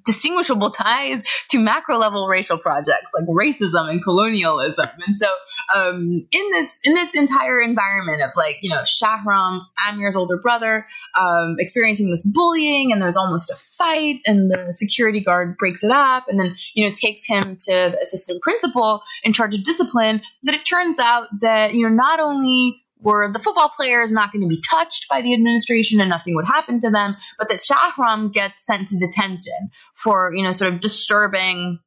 [0.04, 4.86] distinguishable ties to macro level racial projects like racism and colonialism.
[5.06, 5.26] And so,
[5.74, 10.86] um, in this in this entire environment of like you know Shahram, Amir's older brother,
[11.18, 15.90] um, experiencing this bullying, and there's almost a fight, and the security guard breaks it
[15.90, 20.22] up, and then you know takes him to the assistant principal in charge of discipline.
[20.42, 24.42] That it turns out that you know not only were the football players not going
[24.42, 28.32] to be touched by the administration and nothing would happen to them, but that Shahram
[28.32, 31.78] gets sent to detention for, you know, sort of disturbing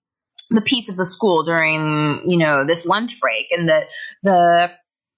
[0.50, 3.88] the peace of the school during, you know, this lunch break and that
[4.24, 4.72] the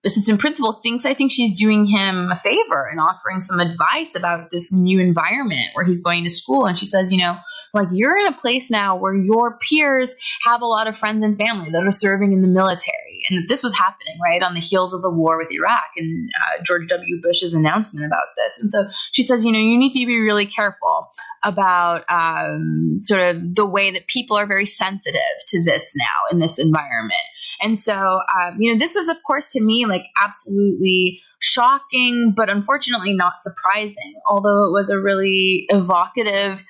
[0.05, 4.51] assistant principal thinks I think she's doing him a favor and offering some advice about
[4.51, 6.65] this new environment where he's going to school.
[6.65, 7.37] And she says, you know,
[7.73, 10.15] like you're in a place now where your peers
[10.45, 13.23] have a lot of friends and family that are serving in the military.
[13.29, 16.63] And this was happening right on the heels of the war with Iraq and uh,
[16.63, 17.21] George W.
[17.21, 18.59] Bush's announcement about this.
[18.59, 21.09] And so she says, you know, you need to be really careful
[21.43, 26.39] about um, sort of the way that people are very sensitive to this now in
[26.39, 27.13] this environment.
[27.61, 32.49] And so, um, you know, this was, of course, to me, like absolutely shocking, but
[32.49, 36.63] unfortunately not surprising, although it was a really evocative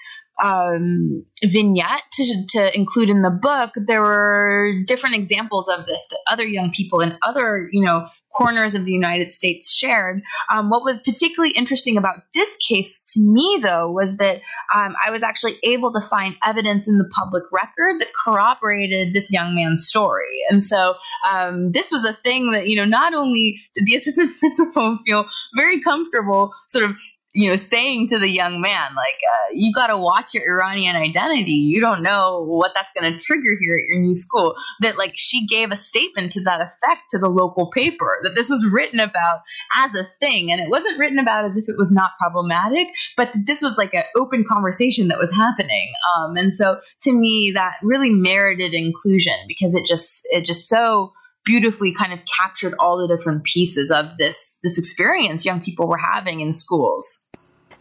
[0.43, 6.19] um, vignette to, to include in the book, there were different examples of this that
[6.27, 10.21] other young people in other, you know, corners of the United States shared.
[10.51, 14.41] Um, what was particularly interesting about this case to me, though, was that
[14.73, 19.31] um, I was actually able to find evidence in the public record that corroborated this
[19.31, 20.41] young man's story.
[20.49, 20.95] And so
[21.29, 25.25] um, this was a thing that, you know, not only did the assistant principal feel
[25.55, 26.95] very comfortable sort of
[27.35, 30.95] you know, saying to the young man, like, uh, you got to watch your Iranian
[30.95, 31.51] identity.
[31.51, 34.55] You don't know what that's going to trigger here at your new school.
[34.79, 38.49] That, like, she gave a statement to that effect to the local paper, that this
[38.49, 39.41] was written about
[39.75, 40.49] as a thing.
[40.49, 43.93] And it wasn't written about as if it was not problematic, but this was like
[43.93, 45.91] an open conversation that was happening.
[46.17, 51.11] Um, and so to me, that really merited inclusion because it just, it just so,
[51.45, 55.97] beautifully kind of captured all the different pieces of this this experience young people were
[55.97, 57.27] having in schools.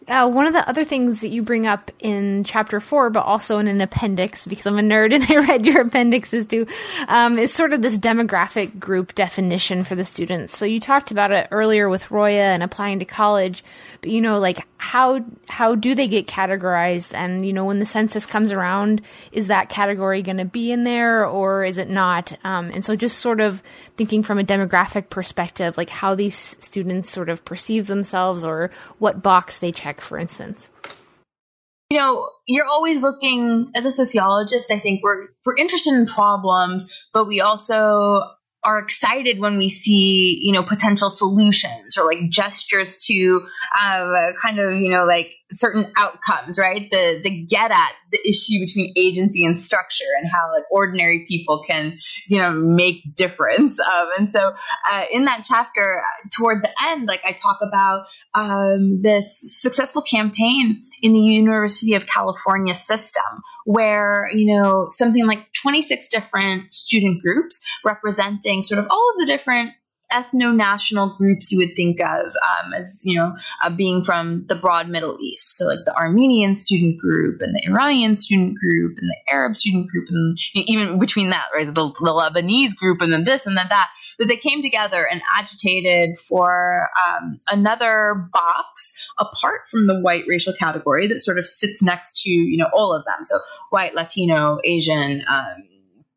[0.07, 3.57] Uh, one of the other things that you bring up in chapter four, but also
[3.57, 6.67] in an appendix, because I'm a nerd and I read your appendixes too,
[7.07, 10.55] um, is sort of this demographic group definition for the students.
[10.55, 13.63] So you talked about it earlier with Roya and applying to college,
[14.01, 17.15] but you know, like how how do they get categorized?
[17.15, 20.83] And you know, when the census comes around, is that category going to be in
[20.83, 22.37] there or is it not?
[22.43, 23.63] Um, and so just sort of
[23.97, 29.23] thinking from a demographic perspective, like how these students sort of perceive themselves or what
[29.23, 30.69] box they check for instance?
[31.89, 36.91] You know, you're always looking as a sociologist, I think we're we're interested in problems,
[37.13, 38.21] but we also
[38.65, 43.41] are excited when we see, you know, potential solutions or like gestures to
[43.79, 46.89] uh, kind of, you know, like certain outcomes, right?
[46.89, 51.63] The the get at the issue between agency and structure and how like ordinary people
[51.67, 53.79] can, you know, make difference.
[53.79, 54.53] Um, and so
[54.91, 56.01] uh, in that chapter,
[56.35, 62.07] toward the end, like I talk about um, this successful campaign in the University of
[62.07, 63.23] California system,
[63.65, 69.25] where you know something like 26 different student groups representing sort of all of the
[69.25, 69.71] different
[70.11, 74.87] ethno-national groups you would think of um, as you know uh, being from the broad
[74.87, 75.57] Middle East.
[75.57, 79.89] So like the Armenian student group and the Iranian student group and the Arab student
[79.89, 83.67] group and even between that, right, the, the Lebanese group and then this and then
[83.69, 83.89] that,
[84.19, 90.53] that they came together and agitated for um, another box apart from the white racial
[90.53, 93.23] category that sort of sits next to you know all of them.
[93.23, 93.39] So
[93.69, 95.21] white, Latino, Asian.
[95.29, 95.74] Um,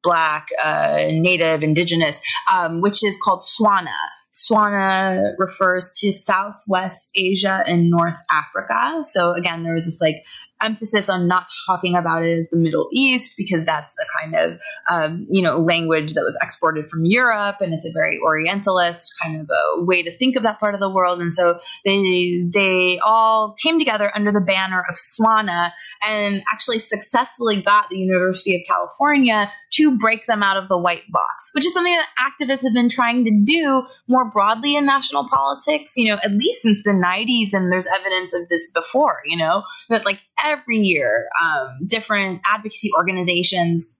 [0.09, 3.91] black, uh, native, indigenous, um, which is called SWANA.
[4.33, 9.01] SWANA refers to Southwest Asia and North Africa.
[9.03, 10.25] So again, there was this like
[10.61, 14.61] emphasis on not talking about it as the Middle East because that's the kind of
[14.91, 19.41] um, you know language that was exported from Europe, and it's a very Orientalist kind
[19.41, 21.21] of a way to think of that part of the world.
[21.21, 27.63] And so they they all came together under the banner of SWANA and actually successfully
[27.63, 31.73] got the University of California to break them out of the white box, which is
[31.73, 35.93] something that activists have been trying to do more broadly in national politics.
[35.97, 39.19] You know, at least since the 90s, and there's evidence of this before.
[39.25, 43.98] You know that like every year, um, different advocacy organizations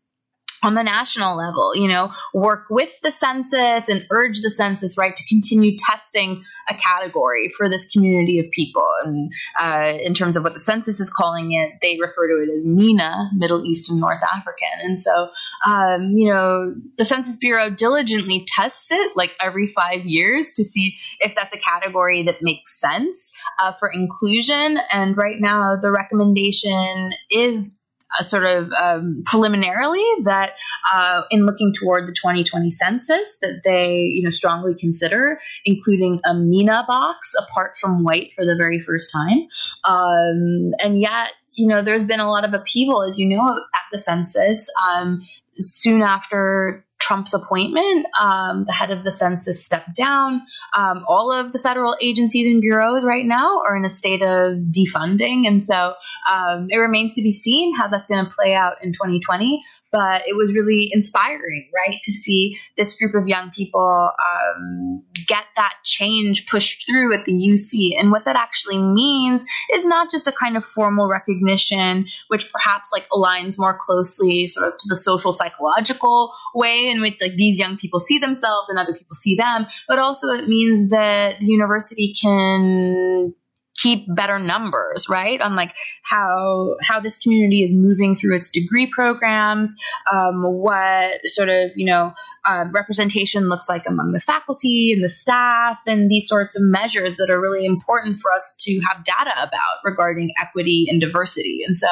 [0.63, 5.15] on the national level, you know, work with the census and urge the census, right,
[5.15, 8.87] to continue testing a category for this community of people.
[9.05, 12.55] And uh, in terms of what the census is calling it, they refer to it
[12.55, 14.69] as MENA, Middle East and North African.
[14.83, 15.29] And so,
[15.67, 20.97] um, you know, the Census Bureau diligently tests it like every five years to see
[21.21, 24.79] if that's a category that makes sense uh, for inclusion.
[24.93, 27.79] And right now, the recommendation is
[28.19, 30.53] uh, sort of um, preliminarily that
[30.93, 36.35] uh, in looking toward the 2020 census that they you know strongly consider including a
[36.35, 39.47] MENA box apart from white for the very first time.
[39.85, 43.81] Um, and yet you know there's been a lot of upheaval as you know at
[43.91, 44.69] the census.
[44.91, 45.21] Um,
[45.59, 50.43] soon after Trump's appointment, um, the head of the census stepped down.
[50.77, 54.59] Um, all of the federal agencies and bureaus right now are in a state of
[54.71, 55.47] defunding.
[55.47, 55.95] And so
[56.31, 60.23] um, it remains to be seen how that's going to play out in 2020 but
[60.27, 65.75] it was really inspiring, right, to see this group of young people um, get that
[65.85, 67.99] change pushed through at the UC.
[67.99, 72.91] And what that actually means is not just a kind of formal recognition, which perhaps
[72.93, 77.59] like aligns more closely sort of to the social psychological way in which like these
[77.59, 81.47] young people see themselves and other people see them, but also it means that the
[81.47, 83.35] university can
[83.79, 85.41] keep better numbers, right?
[85.41, 85.73] On like
[86.03, 89.75] how how this community is moving through its degree programs,
[90.13, 92.13] um, what sort of you know
[92.45, 97.17] uh, representation looks like among the faculty and the staff, and these sorts of measures
[97.17, 101.63] that are really important for us to have data about regarding equity and diversity.
[101.67, 101.89] And so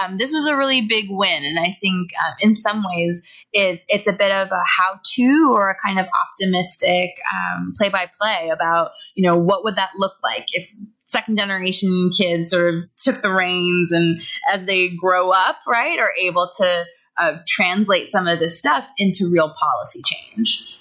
[0.00, 3.22] um, this was a really big win, and I think um, in some ways
[3.52, 8.92] it, it's a bit of a how-to or a kind of optimistic um, play-by-play about
[9.14, 10.70] you know what would that look like if
[11.06, 14.20] second generation kids sort of took the reins and
[14.52, 16.84] as they grow up, right, are able to
[17.16, 20.78] uh, translate some of this stuff into real policy change.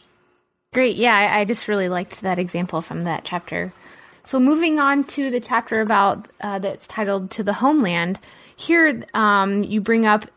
[0.74, 0.98] Great.
[0.98, 3.72] Yeah, I, I, just really liked that example from that chapter.
[4.26, 8.20] So moving on to the chapter about uh, that's titled "To the Homeland."
[8.58, 10.30] Here, um, you bring up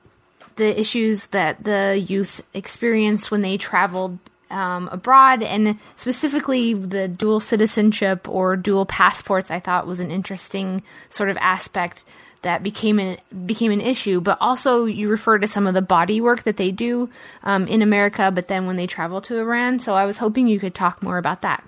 [0.55, 4.19] the issues that the youth experienced when they traveled
[4.51, 9.51] um, abroad, and specifically the dual citizenship or dual passports.
[9.51, 12.05] I thought was an interesting sort of aspect
[12.43, 14.21] that became an became an issue.
[14.21, 17.11] But also, you refer to some of the body work that they do
[17.43, 19.79] um, in America, but then when they travel to Iran.
[19.79, 21.65] So I was hoping you could talk more about that.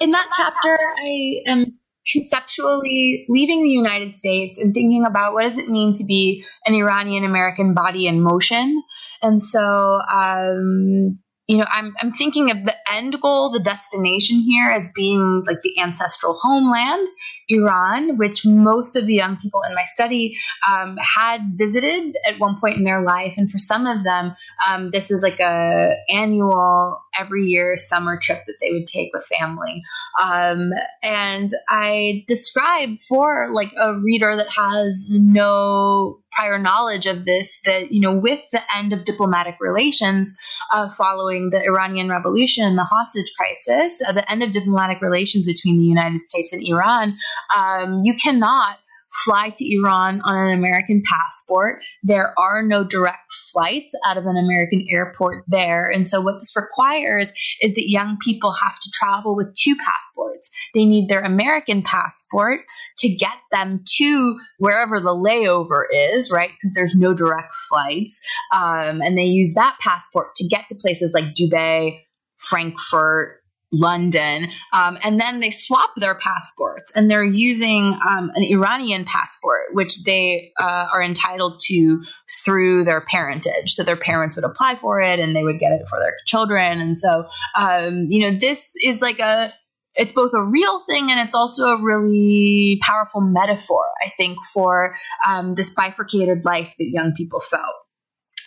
[0.00, 1.78] In that chapter, I am
[2.10, 6.74] conceptually leaving the United States and thinking about what does it mean to be an
[6.74, 8.82] Iranian American body in motion.
[9.22, 14.68] And so um, you know, I'm, I'm thinking of the end goal, the destination here
[14.70, 17.08] as being like the ancestral homeland,
[17.48, 22.60] Iran, which most of the young people in my study um, had visited at one
[22.60, 23.34] point in their life.
[23.36, 24.32] And for some of them,
[24.68, 29.26] um, this was like a annual, every year summer trip that they would take with
[29.26, 29.82] family.
[30.22, 30.70] Um,
[31.02, 37.92] and I describe for like a reader that has no prior knowledge of this that,
[37.92, 40.36] you know, with the end of diplomatic relations
[40.72, 45.46] uh, following the Iranian Revolution and the hostage crisis, uh, the end of diplomatic relations
[45.46, 47.16] between the United States and Iran,
[47.56, 48.78] um, you cannot
[49.12, 51.82] fly to Iran on an American passport.
[52.02, 55.88] There are no direct flights out of an American airport there.
[55.88, 60.50] And so what this requires is that young people have to travel with two passports.
[60.74, 62.60] They need their American passport
[62.98, 66.50] to get them to wherever the layover is, right?
[66.50, 68.20] Because there's no direct flights.
[68.54, 72.00] Um, and they use that passport to get to places like Dubai,
[72.38, 73.41] Frankfurt,
[73.72, 79.68] London, um, and then they swap their passports and they're using um, an Iranian passport,
[79.72, 82.02] which they uh, are entitled to
[82.44, 83.72] through their parentage.
[83.72, 86.80] So their parents would apply for it and they would get it for their children.
[86.80, 87.24] And so,
[87.56, 89.52] um, you know, this is like a
[89.94, 94.94] it's both a real thing and it's also a really powerful metaphor, I think, for
[95.26, 97.74] um, this bifurcated life that young people felt.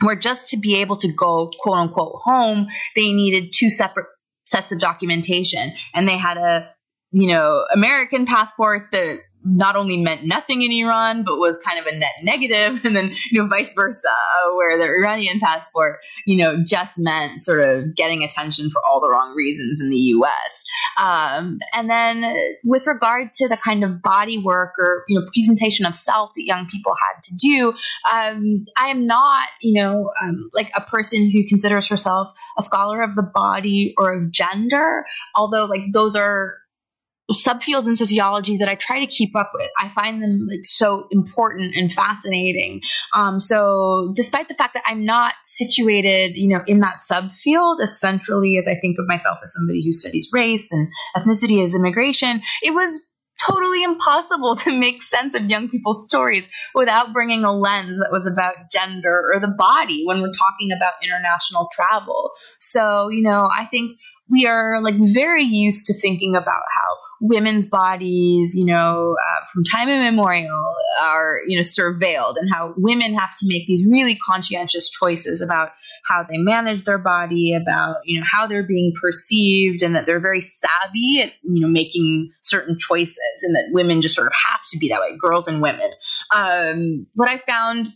[0.01, 4.07] Where just to be able to go quote unquote home, they needed two separate
[4.46, 5.74] sets of documentation.
[5.93, 6.76] And they had a
[7.12, 11.86] you know american passport that not only meant nothing in Iran, but was kind of
[11.86, 14.10] a net negative, and then you know vice versa,
[14.56, 19.10] where the Iranian passport, you know, just meant sort of getting attention for all the
[19.10, 20.64] wrong reasons in the U.S.
[20.98, 25.86] Um, and then with regard to the kind of body work or you know presentation
[25.86, 27.70] of self that young people had to do,
[28.12, 33.02] um, I am not you know um, like a person who considers herself a scholar
[33.02, 36.54] of the body or of gender, although like those are
[37.32, 39.69] subfields in sociology that I try to keep up with.
[39.80, 42.82] I find them like so important and fascinating.
[43.13, 47.99] Um, so despite the fact that I'm not situated, you know, in that subfield as
[47.99, 52.41] centrally as I think of myself as somebody who studies race and ethnicity as immigration,
[52.61, 53.07] it was
[53.43, 58.26] totally impossible to make sense of young people's stories without bringing a lens that was
[58.26, 62.32] about gender or the body when we're talking about international travel.
[62.59, 63.97] So, you know, I think
[64.30, 66.97] we are like very used to thinking about how
[67.28, 73.13] women's bodies, you know, uh, from time immemorial are, you know, surveilled and how women
[73.13, 75.69] have to make these really conscientious choices about
[76.07, 80.19] how they manage their body, about, you know, how they're being perceived and that they're
[80.19, 84.61] very savvy at, you know, making certain choices and that women just sort of have
[84.69, 85.91] to be that way, girls and women.
[86.34, 87.91] Um, what I found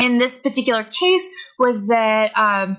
[0.00, 1.28] in this particular case
[1.58, 2.78] was that, um,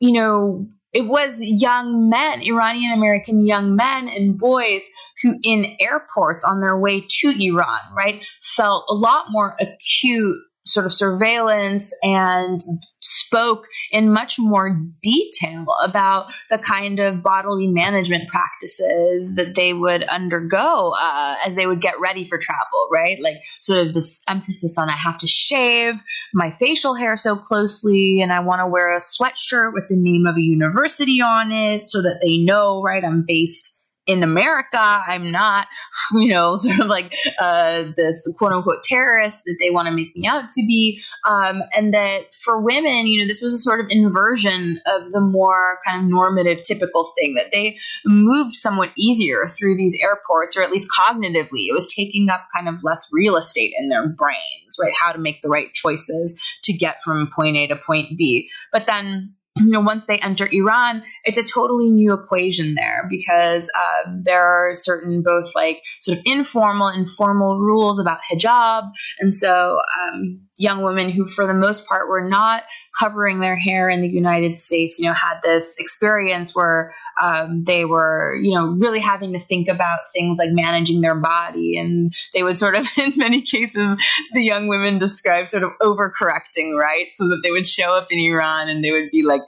[0.00, 4.86] you know, it was young men, Iranian American young men and boys
[5.22, 10.86] who in airports on their way to Iran, right, felt a lot more acute sort
[10.86, 12.60] of surveillance and
[13.00, 20.02] spoke in much more detail about the kind of bodily management practices that they would
[20.04, 23.18] undergo uh, as they would get ready for travel, right?
[23.20, 26.00] Like sort of this emphasis on I have to shave
[26.32, 30.26] my facial hair so closely and I want to wear a sweatshirt with the name
[30.26, 33.71] of a university on it so that they know, right, I'm based
[34.06, 35.68] in America, I'm not,
[36.12, 40.14] you know, sort of like uh, this quote unquote terrorist that they want to make
[40.16, 41.00] me out to be.
[41.28, 45.20] Um, and that for women, you know, this was a sort of inversion of the
[45.20, 50.62] more kind of normative, typical thing that they moved somewhat easier through these airports, or
[50.62, 51.66] at least cognitively.
[51.68, 54.92] It was taking up kind of less real estate in their brains, right?
[55.00, 58.50] How to make the right choices to get from point A to point B.
[58.72, 59.34] But then
[59.66, 64.42] you know, once they enter Iran, it's a totally new equation there because um, there
[64.42, 68.92] are certain both like sort of informal and formal rules about hijab.
[69.20, 72.62] And so um, young women who, for the most part, were not
[72.98, 77.84] covering their hair in the United States, you know, had this experience where um, they
[77.84, 81.78] were, you know, really having to think about things like managing their body.
[81.78, 83.96] And they would sort of, in many cases,
[84.32, 87.08] the young women describe sort of overcorrecting, right?
[87.12, 89.42] So that they would show up in Iran and they would be like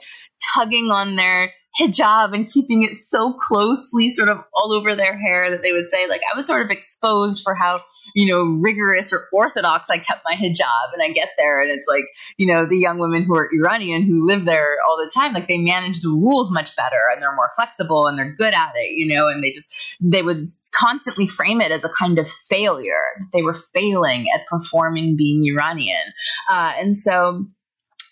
[0.53, 5.51] tugging on their hijab and keeping it so closely sort of all over their hair
[5.51, 7.81] that they would say like I was sort of exposed for how
[8.13, 10.93] you know rigorous or orthodox I kept my hijab.
[10.93, 12.05] And I get there and it's like
[12.37, 15.47] you know the young women who are Iranian who live there all the time like
[15.47, 18.91] they manage the rules much better and they're more flexible and they're good at it
[18.91, 23.03] you know and they just they would constantly frame it as a kind of failure.
[23.33, 26.13] They were failing at performing being Iranian.
[26.49, 27.45] Uh, and so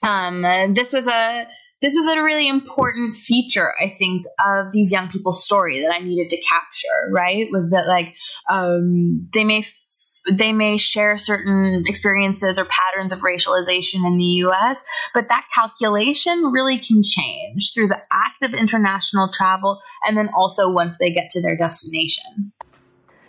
[0.02, 0.41] um,
[0.74, 1.48] this was a
[1.84, 6.00] this was a really important feature, I think, of these young people's story that I
[6.00, 7.48] needed to capture, right?
[7.52, 8.16] Was that like,
[8.50, 9.66] um, they may
[10.32, 14.82] they may share certain experiences or patterns of racialization in the US,
[15.14, 20.72] but that calculation really can change through the act of international travel and then also
[20.72, 22.54] once they get to their destination.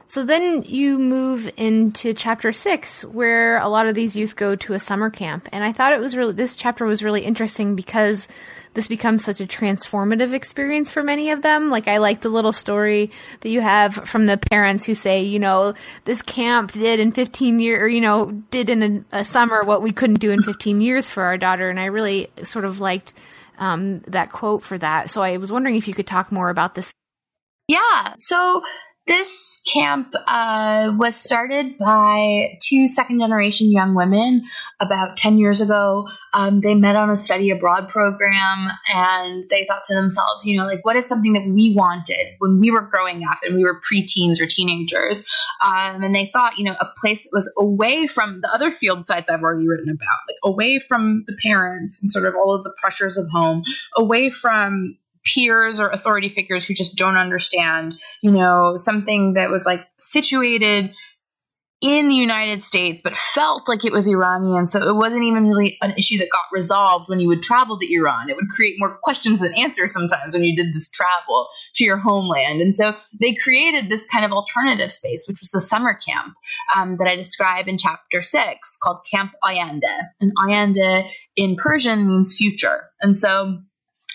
[0.07, 4.75] So then you move into chapter six, where a lot of these youth go to
[4.75, 5.49] a summer camp.
[5.51, 8.29] And I thought it was really, this chapter was really interesting because
[8.75, 11.71] this becomes such a transformative experience for many of them.
[11.71, 15.39] Like, I like the little story that you have from the parents who say, you
[15.39, 15.75] know,
[16.05, 19.83] this camp did in 15 years, or, you know, did in a, a summer what
[19.83, 21.71] we couldn't do in 15 years for our daughter.
[21.71, 23.15] And I really sort of liked
[23.59, 25.09] um, that quote for that.
[25.09, 26.93] So I was wondering if you could talk more about this.
[27.69, 28.15] Yeah.
[28.19, 28.63] So
[29.07, 34.45] this camp uh, was started by two second generation young women
[34.81, 36.09] about 10 years ago.
[36.33, 40.67] Um, they met on a study abroad program and they thought to themselves, you know,
[40.67, 43.81] like, what is something that we wanted when we were growing up and we were
[43.81, 45.21] preteens or teenagers?
[45.63, 49.07] Um, and they thought, you know, a place that was away from the other field
[49.07, 52.65] sites I've already written about, like away from the parents and sort of all of
[52.65, 53.63] the pressures of home,
[53.97, 59.64] away from peers or authority figures who just don't understand, you know, something that was
[59.64, 60.95] like situated
[61.85, 64.66] in the United States, but felt like it was Iranian.
[64.66, 67.93] So it wasn't even really an issue that got resolved when you would travel to
[67.93, 68.31] Iran.
[68.31, 71.99] It would create more questions than answers sometimes when you did this travel to your
[71.99, 72.62] homeland.
[72.62, 76.35] And so they created this kind of alternative space, which was the summer camp
[76.75, 79.83] um, that I describe in chapter six called Camp Ayande.
[80.22, 82.85] And Ayande in Persian means future.
[83.03, 83.59] And so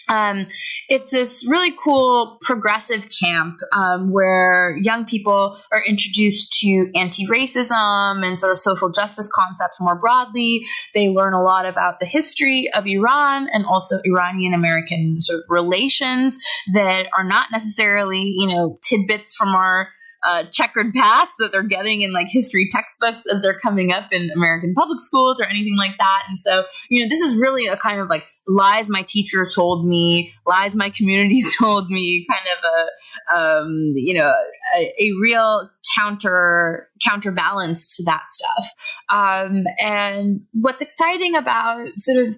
[0.09, 0.47] um,
[0.89, 8.37] it's this really cool progressive camp um, where young people are introduced to anti-racism and
[8.37, 10.65] sort of social justice concepts more broadly.
[10.95, 15.45] They learn a lot about the history of Iran and also Iranian American sort of
[15.49, 16.39] relations
[16.73, 19.89] that are not necessarily, you know, tidbits from our
[20.23, 24.29] uh, checkered past that they're getting in like history textbooks as they're coming up in
[24.35, 26.23] American public schools or anything like that.
[26.27, 29.87] And so, you know, this is really a kind of like lies my teacher told
[29.87, 34.31] me, lies my community told me, kind of a, um, you know,
[34.77, 38.65] a, a real counter counterbalance to that stuff.
[39.09, 42.35] Um, and what's exciting about sort of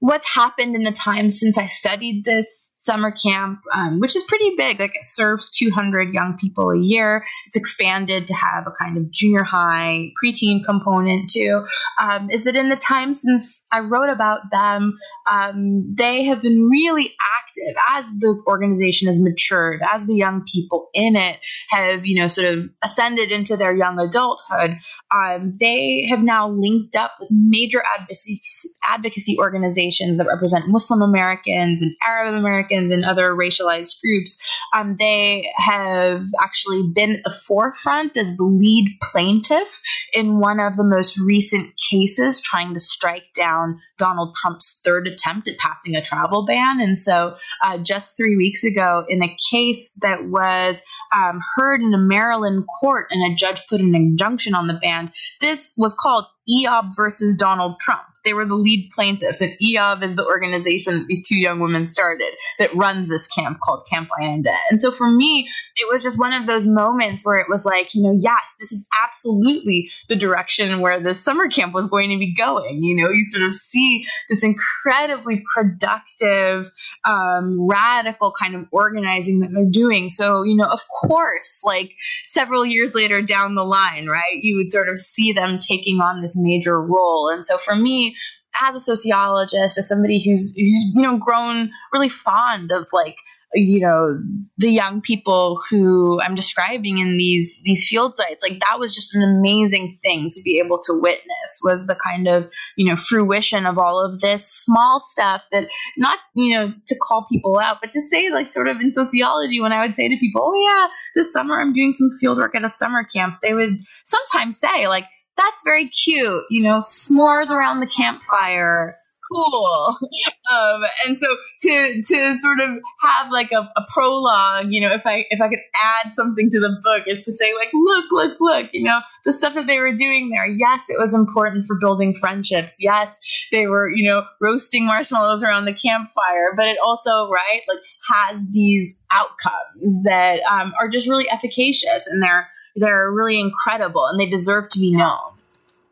[0.00, 4.56] what's happened in the time since I studied this summer camp, um, which is pretty
[4.56, 4.80] big.
[4.80, 7.22] Like it serves 200 young people a year.
[7.46, 11.66] It's expanded to have a kind of junior high, preteen component too.
[12.00, 14.94] Um, is that in the time since I wrote about them,
[15.30, 20.88] um, they have been really active as the organization has matured, as the young people
[20.94, 24.78] in it have, you know, sort of ascended into their young adulthood.
[25.14, 28.40] Um, they have now linked up with major advocacy,
[28.82, 34.38] advocacy organizations that represent Muslim Americans and Arab Americans And other racialized groups,
[34.74, 39.80] um, they have actually been at the forefront as the lead plaintiff
[40.14, 45.48] in one of the most recent cases trying to strike down Donald Trump's third attempt
[45.48, 46.80] at passing a travel ban.
[46.80, 50.82] And so, uh, just three weeks ago, in a case that was
[51.14, 55.12] um, heard in a Maryland court, and a judge put an injunction on the ban,
[55.40, 58.02] this was called EOB versus Donald Trump.
[58.28, 61.86] They were the lead plaintiffs, and EOB is the organization that these two young women
[61.86, 64.54] started that runs this camp called Camp Ayande.
[64.68, 67.94] And so for me, it was just one of those moments where it was like,
[67.94, 72.18] you know, yes, this is absolutely the direction where the summer camp was going to
[72.18, 72.82] be going.
[72.82, 76.70] You know, you sort of see this incredibly productive,
[77.06, 80.10] um, radical kind of organizing that they're doing.
[80.10, 84.70] So, you know, of course, like several years later down the line, right, you would
[84.70, 87.30] sort of see them taking on this major role.
[87.30, 88.16] And so for me,
[88.60, 93.16] as a sociologist, as somebody who's, who's you know grown really fond of like
[93.54, 94.20] you know
[94.58, 99.14] the young people who I'm describing in these these field sites like that was just
[99.14, 103.64] an amazing thing to be able to witness was the kind of you know fruition
[103.64, 107.92] of all of this small stuff that not you know to call people out but
[107.92, 110.88] to say like sort of in sociology when I would say to people oh yeah
[111.14, 114.88] this summer I'm doing some field work at a summer camp they would sometimes say
[114.88, 115.04] like
[115.38, 116.42] that's very cute.
[116.50, 118.98] You know, s'mores around the campfire.
[119.32, 119.98] Cool.
[120.50, 121.26] Um, and so
[121.60, 122.70] to, to sort of
[123.02, 126.58] have like a, a prologue, you know, if I, if I could add something to
[126.58, 129.78] the book is to say like, look, look, look, you know, the stuff that they
[129.78, 130.46] were doing there.
[130.46, 132.76] Yes, it was important for building friendships.
[132.80, 133.20] Yes,
[133.52, 138.42] they were, you know, roasting marshmallows around the campfire, but it also, right, like has
[138.50, 144.26] these outcomes that, um, are just really efficacious and they're, they're really incredible and they
[144.26, 145.38] deserve to be known.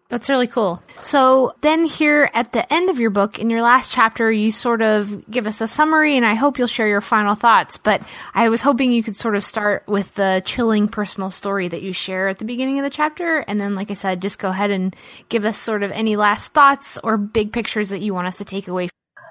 [0.08, 0.80] That's really cool.
[1.02, 4.80] So then here at the end of your book, in your last chapter, you sort
[4.80, 7.76] of give us a summary and I hope you'll share your final thoughts.
[7.76, 11.82] But I was hoping you could sort of start with the chilling personal story that
[11.82, 13.38] you share at the beginning of the chapter.
[13.38, 14.94] And then, like I said, just go ahead and
[15.28, 18.44] give us sort of any last thoughts or big pictures that you want us to
[18.44, 18.88] take away.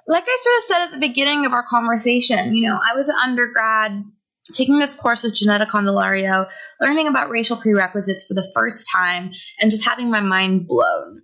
[0.08, 3.08] Like I sort of said at the beginning of our conversation, you know, I was
[3.08, 4.04] an undergrad
[4.54, 9.72] taking this course with Ginetta Candelario, learning about racial prerequisites for the first time, and
[9.72, 11.22] just having my mind blown.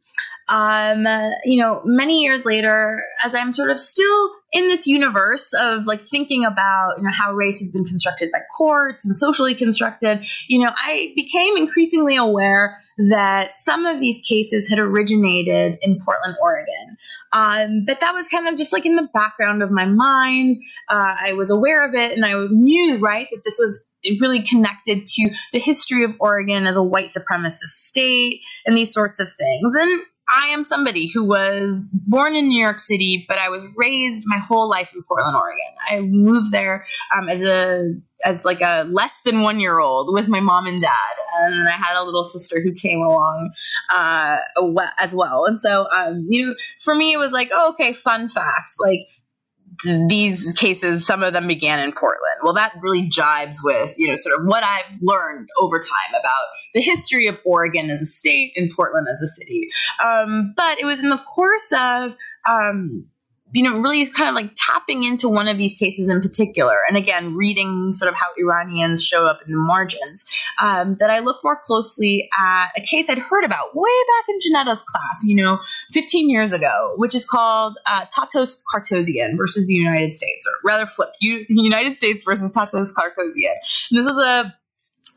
[0.47, 1.05] Um,
[1.45, 6.01] you know, many years later, as I'm sort of still in this universe of like
[6.01, 10.59] thinking about you know how race has been constructed by courts and socially constructed, you
[10.59, 12.77] know, I became increasingly aware
[13.09, 16.97] that some of these cases had originated in Portland, Oregon.
[17.33, 20.57] Um, but that was kind of just like in the background of my mind.
[20.89, 23.83] Uh, I was aware of it and I knew, right, that this was
[24.19, 29.19] really connected to the history of Oregon as a white supremacist state and these sorts
[29.19, 29.75] of things.
[29.75, 30.01] And
[30.33, 34.37] I am somebody who was born in New York City, but I was raised my
[34.37, 35.59] whole life in Portland, Oregon.
[35.89, 40.27] I moved there um, as a as like a less than one year old with
[40.27, 43.51] my mom and dad, and I had a little sister who came along
[43.93, 44.37] uh,
[44.99, 45.45] as well.
[45.45, 49.07] And so, um, you know, for me, it was like, oh, okay, fun fact, like
[49.83, 52.39] these cases, some of them began in Portland.
[52.43, 56.47] Well, that really jives with, you know, sort of what I've learned over time about
[56.73, 59.69] the history of Oregon as a state and Portland as a city.
[60.03, 62.13] Um, but it was in the course of,
[62.49, 63.07] um,
[63.53, 66.97] you know, really kind of like tapping into one of these cases in particular, and
[66.97, 70.25] again, reading sort of how Iranians show up in the margins,
[70.61, 74.39] um, that I look more closely at a case I'd heard about way back in
[74.39, 75.59] Ginetta's class, you know,
[75.91, 80.85] 15 years ago, which is called uh, Tatos Cartozian versus the United States, or rather
[80.85, 83.55] flipped, U- United States versus Tatos Cartozian.
[83.91, 84.55] And this is a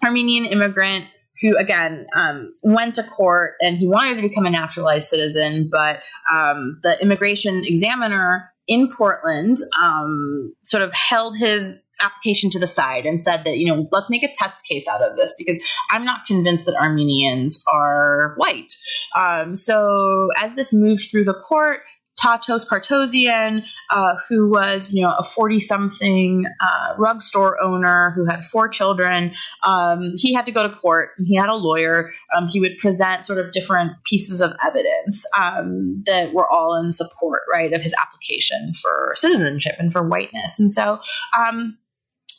[0.05, 1.07] Armenian immigrant
[1.41, 6.01] who again um, went to court and he wanted to become a naturalized citizen, but
[6.33, 13.07] um, the immigration examiner in Portland um, sort of held his application to the side
[13.07, 15.59] and said that you know let's make a test case out of this because
[15.91, 18.73] I'm not convinced that Armenians are white.
[19.17, 21.81] Um, so as this moved through the court,
[22.21, 28.25] Tatos Cartozian, uh, who was, you know, a 40 something uh, rug store owner who
[28.25, 29.33] had four children.
[29.63, 31.11] Um, he had to go to court.
[31.19, 32.11] And he had a lawyer.
[32.37, 36.91] Um, he would present sort of different pieces of evidence um, that were all in
[36.91, 40.59] support, right, of his application for citizenship and for whiteness.
[40.59, 41.01] And so,
[41.37, 41.79] um,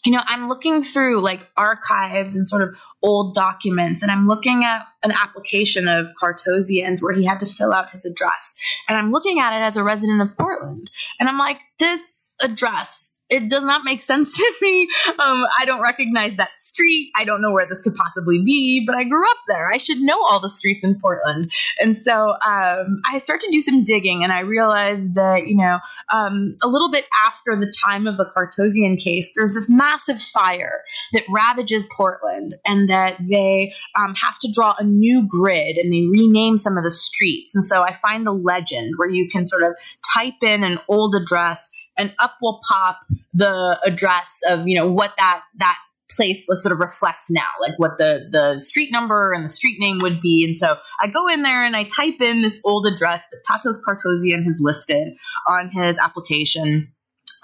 [0.06, 4.64] you know, I'm looking through like archives and sort of old documents, and I'm looking
[4.64, 8.54] at an application of Cartozian's where he had to fill out his address.
[8.88, 10.90] And I'm looking at it as a resident of Portland.
[11.20, 14.88] And I'm like, this address it does not make sense to me.
[15.08, 17.12] Um, I don't recognize that street.
[17.16, 19.72] I don't know where this could possibly be, but I grew up there.
[19.72, 21.52] I should know all the streets in Portland.
[21.80, 25.80] And so um, I start to do some digging, and I realized that, you know,
[26.12, 30.84] um, a little bit after the time of the Cartozian case, there's this massive fire
[31.14, 36.06] that ravages Portland, and that they um, have to draw a new grid and they
[36.06, 37.56] rename some of the streets.
[37.56, 39.76] And so I find the legend where you can sort of
[40.14, 43.00] type in an old address and up will pop
[43.34, 45.78] the address of you know what that that
[46.10, 50.00] place sort of reflects now, like what the the street number and the street name
[50.02, 50.46] would be.
[50.46, 53.78] And so I go in there and I type in this old address that Tatos
[53.88, 55.16] Cartozian has listed
[55.48, 56.94] on his application.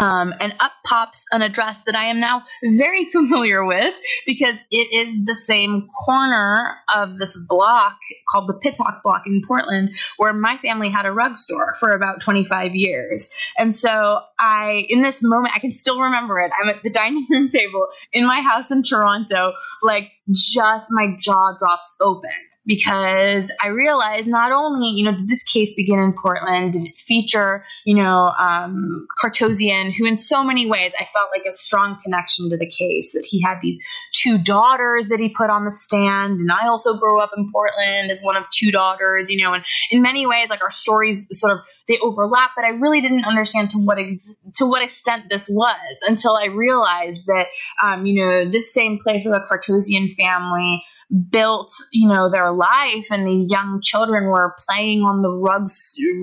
[0.02, 3.94] Um, and up pops an address that I am now very familiar with
[4.26, 7.98] because it is the same corner of this block
[8.30, 12.20] called the Pittock Block in Portland, where my family had a rug store for about
[12.20, 13.30] 25 years.
[13.58, 16.52] And so I, in this moment, I can still remember it.
[16.60, 21.56] I'm at the dining room table in my house in Toronto, like just my jaw
[21.60, 22.32] drops open
[22.66, 26.96] because I realized not only, you know, did this case begin in Portland, did it
[26.96, 32.00] feature, you know, um, Cartozian, who in so many ways I felt like a strong
[32.04, 33.80] connection to the case, that he had these
[34.14, 36.40] two daughters that he put on the stand.
[36.40, 39.66] And I also grew up in Portland as one of two daughters, you know, and
[39.90, 43.72] in many ways, like our stories sort of, they overlap, but I really didn't understand
[43.72, 47.48] to what, ex- to what extent this was until I realized that,
[47.84, 50.84] um, you know, this same place where the Cartozian family,
[51.30, 55.68] built, you know, their life and these young children were playing on the rug,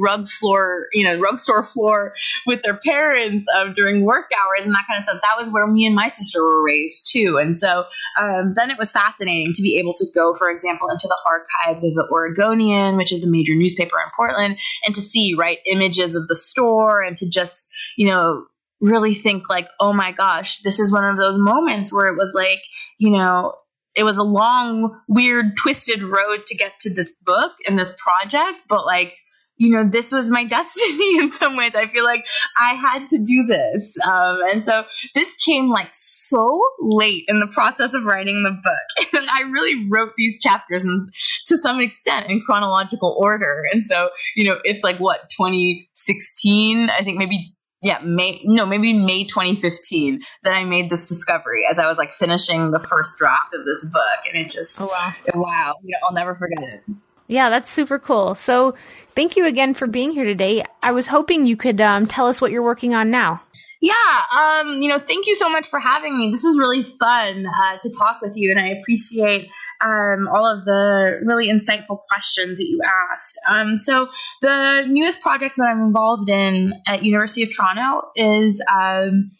[0.01, 2.15] rug floor, you know, rug store floor
[2.47, 5.21] with their parents um, during work hours and that kind of stuff.
[5.23, 7.37] That was where me and my sister were raised too.
[7.39, 7.85] And so
[8.19, 11.85] um, then it was fascinating to be able to go, for example, into the archives
[11.85, 16.15] of the Oregonian, which is the major newspaper in Portland, and to see, right, images
[16.15, 18.47] of the store and to just, you know,
[18.81, 22.33] really think like, oh my gosh, this is one of those moments where it was
[22.35, 22.61] like,
[22.97, 23.55] you know,
[23.99, 28.61] it was a long, weird, twisted road to get to this book and this project,
[28.69, 29.13] but like,
[29.57, 31.75] you know, this was my destiny in some ways.
[31.75, 32.25] I feel like
[32.57, 33.99] I had to do this.
[33.99, 34.85] Um, and so
[35.17, 39.09] this came like so late in the process of writing the book.
[39.19, 41.11] And I really wrote these chapters in,
[41.47, 43.65] to some extent in chronological order.
[43.73, 46.89] And so, you know, it's like what, 2016?
[46.89, 51.79] I think maybe yeah, May, no, maybe May 2015 that I made this discovery as
[51.79, 54.27] I was like finishing the first draft of this book.
[54.27, 55.15] And it just, oh, wow.
[55.35, 56.83] wow, you know, I'll never forget it.
[57.29, 58.35] Yeah, that's super cool.
[58.35, 58.75] So
[59.15, 60.65] thank you again for being here today.
[60.83, 63.43] I was hoping you could um, tell us what you're working on now.
[63.81, 63.93] Yeah,
[64.37, 66.33] um, you know, thank you so much for having me.
[66.33, 69.51] This was really fun uh, to talk with you, and I appreciate
[69.81, 72.81] um, all of the really insightful questions that you
[73.13, 73.39] asked.
[73.49, 74.09] Um, so,
[74.43, 79.31] the newest project that I'm involved in at University of Toronto is um,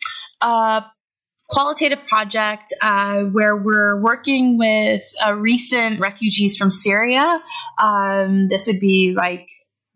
[0.41, 0.85] a
[1.49, 7.43] qualitative project uh, where we're working with uh, recent refugees from Syria.
[7.83, 9.49] Um, this would be like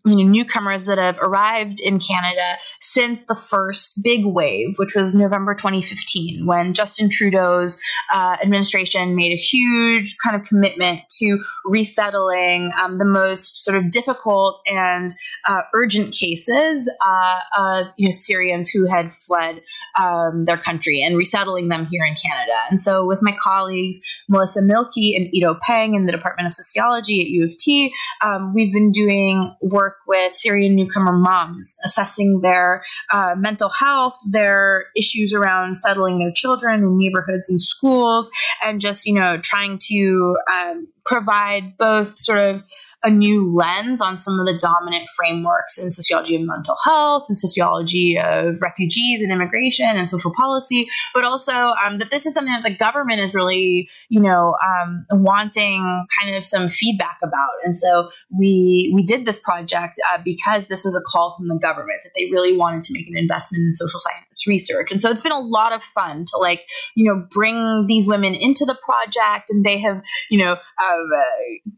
[0.05, 5.14] you know, newcomers that have arrived in Canada since the first big wave, which was
[5.14, 7.78] November 2015, when Justin Trudeau's
[8.12, 13.90] uh, administration made a huge kind of commitment to resettling um, the most sort of
[13.90, 15.14] difficult and
[15.46, 19.62] uh, urgent cases uh, of you know Syrians who had fled
[20.00, 22.59] um, their country and resettling them here in Canada.
[22.70, 27.20] And so, with my colleagues Melissa Milkie and Ito Peng in the Department of Sociology
[27.20, 32.84] at U of T, um, we've been doing work with Syrian newcomer moms, assessing their
[33.11, 38.30] uh, mental health, their issues around settling their children in neighborhoods and schools,
[38.62, 42.62] and just you know trying to um, provide both sort of
[43.03, 47.36] a new lens on some of the dominant frameworks in sociology of mental health and
[47.36, 52.53] sociology of refugees and immigration and social policy, but also um, that this is something
[52.53, 55.82] that the government is really, you know, um, wanting
[56.20, 57.51] kind of some feedback about.
[57.64, 61.57] And so we we did this project uh, because this was a call from the
[61.57, 64.91] government that they really wanted to make an investment in social science research.
[64.91, 66.64] And so it's been a lot of fun to like,
[66.95, 70.53] you know, bring these women into the project, and they have, you know.
[70.53, 71.18] Uh,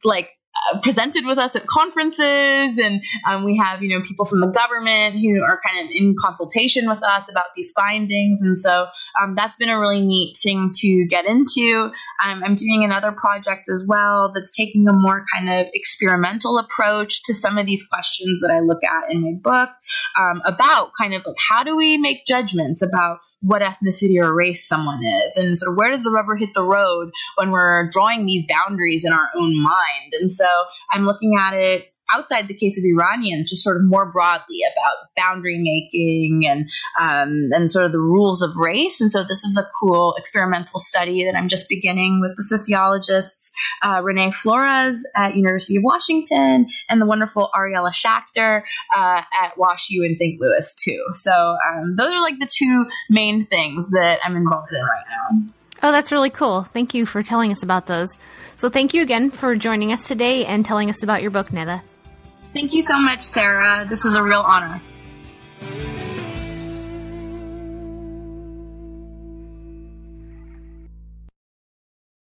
[0.04, 4.40] like uh, presented with us at conferences and um, we have you know people from
[4.40, 8.86] the government who are kind of in consultation with us about these findings and so
[9.20, 11.90] um, that's been a really neat thing to get into.
[12.24, 17.24] Um, i'm doing another project as well that's taking a more kind of experimental approach
[17.24, 19.70] to some of these questions that i look at in my book
[20.18, 25.02] um, about kind of how do we make judgments about what ethnicity or race someone
[25.04, 25.36] is.
[25.36, 29.04] And sort of where does the rubber hit the road when we're drawing these boundaries
[29.04, 30.12] in our own mind?
[30.20, 30.46] And so
[30.90, 35.08] i'm looking at it outside the case of Iranians, just sort of more broadly about
[35.16, 39.00] boundary making and um, and sort of the rules of race.
[39.00, 43.52] And so this is a cool experimental study that I'm just beginning with the sociologists
[43.82, 48.62] uh, Renee Flores at University of Washington and the wonderful Ariela Schachter
[48.94, 50.40] uh, at WashU in St.
[50.40, 51.04] Louis too.
[51.14, 55.50] So um, those are like the two main things that I'm involved in right now.
[55.82, 56.62] Oh, that's really cool.
[56.62, 58.18] Thank you for telling us about those.
[58.56, 61.82] So, thank you again for joining us today and telling us about your book, Neda.
[62.54, 63.84] Thank you so much, Sarah.
[63.88, 64.80] This was a real honor.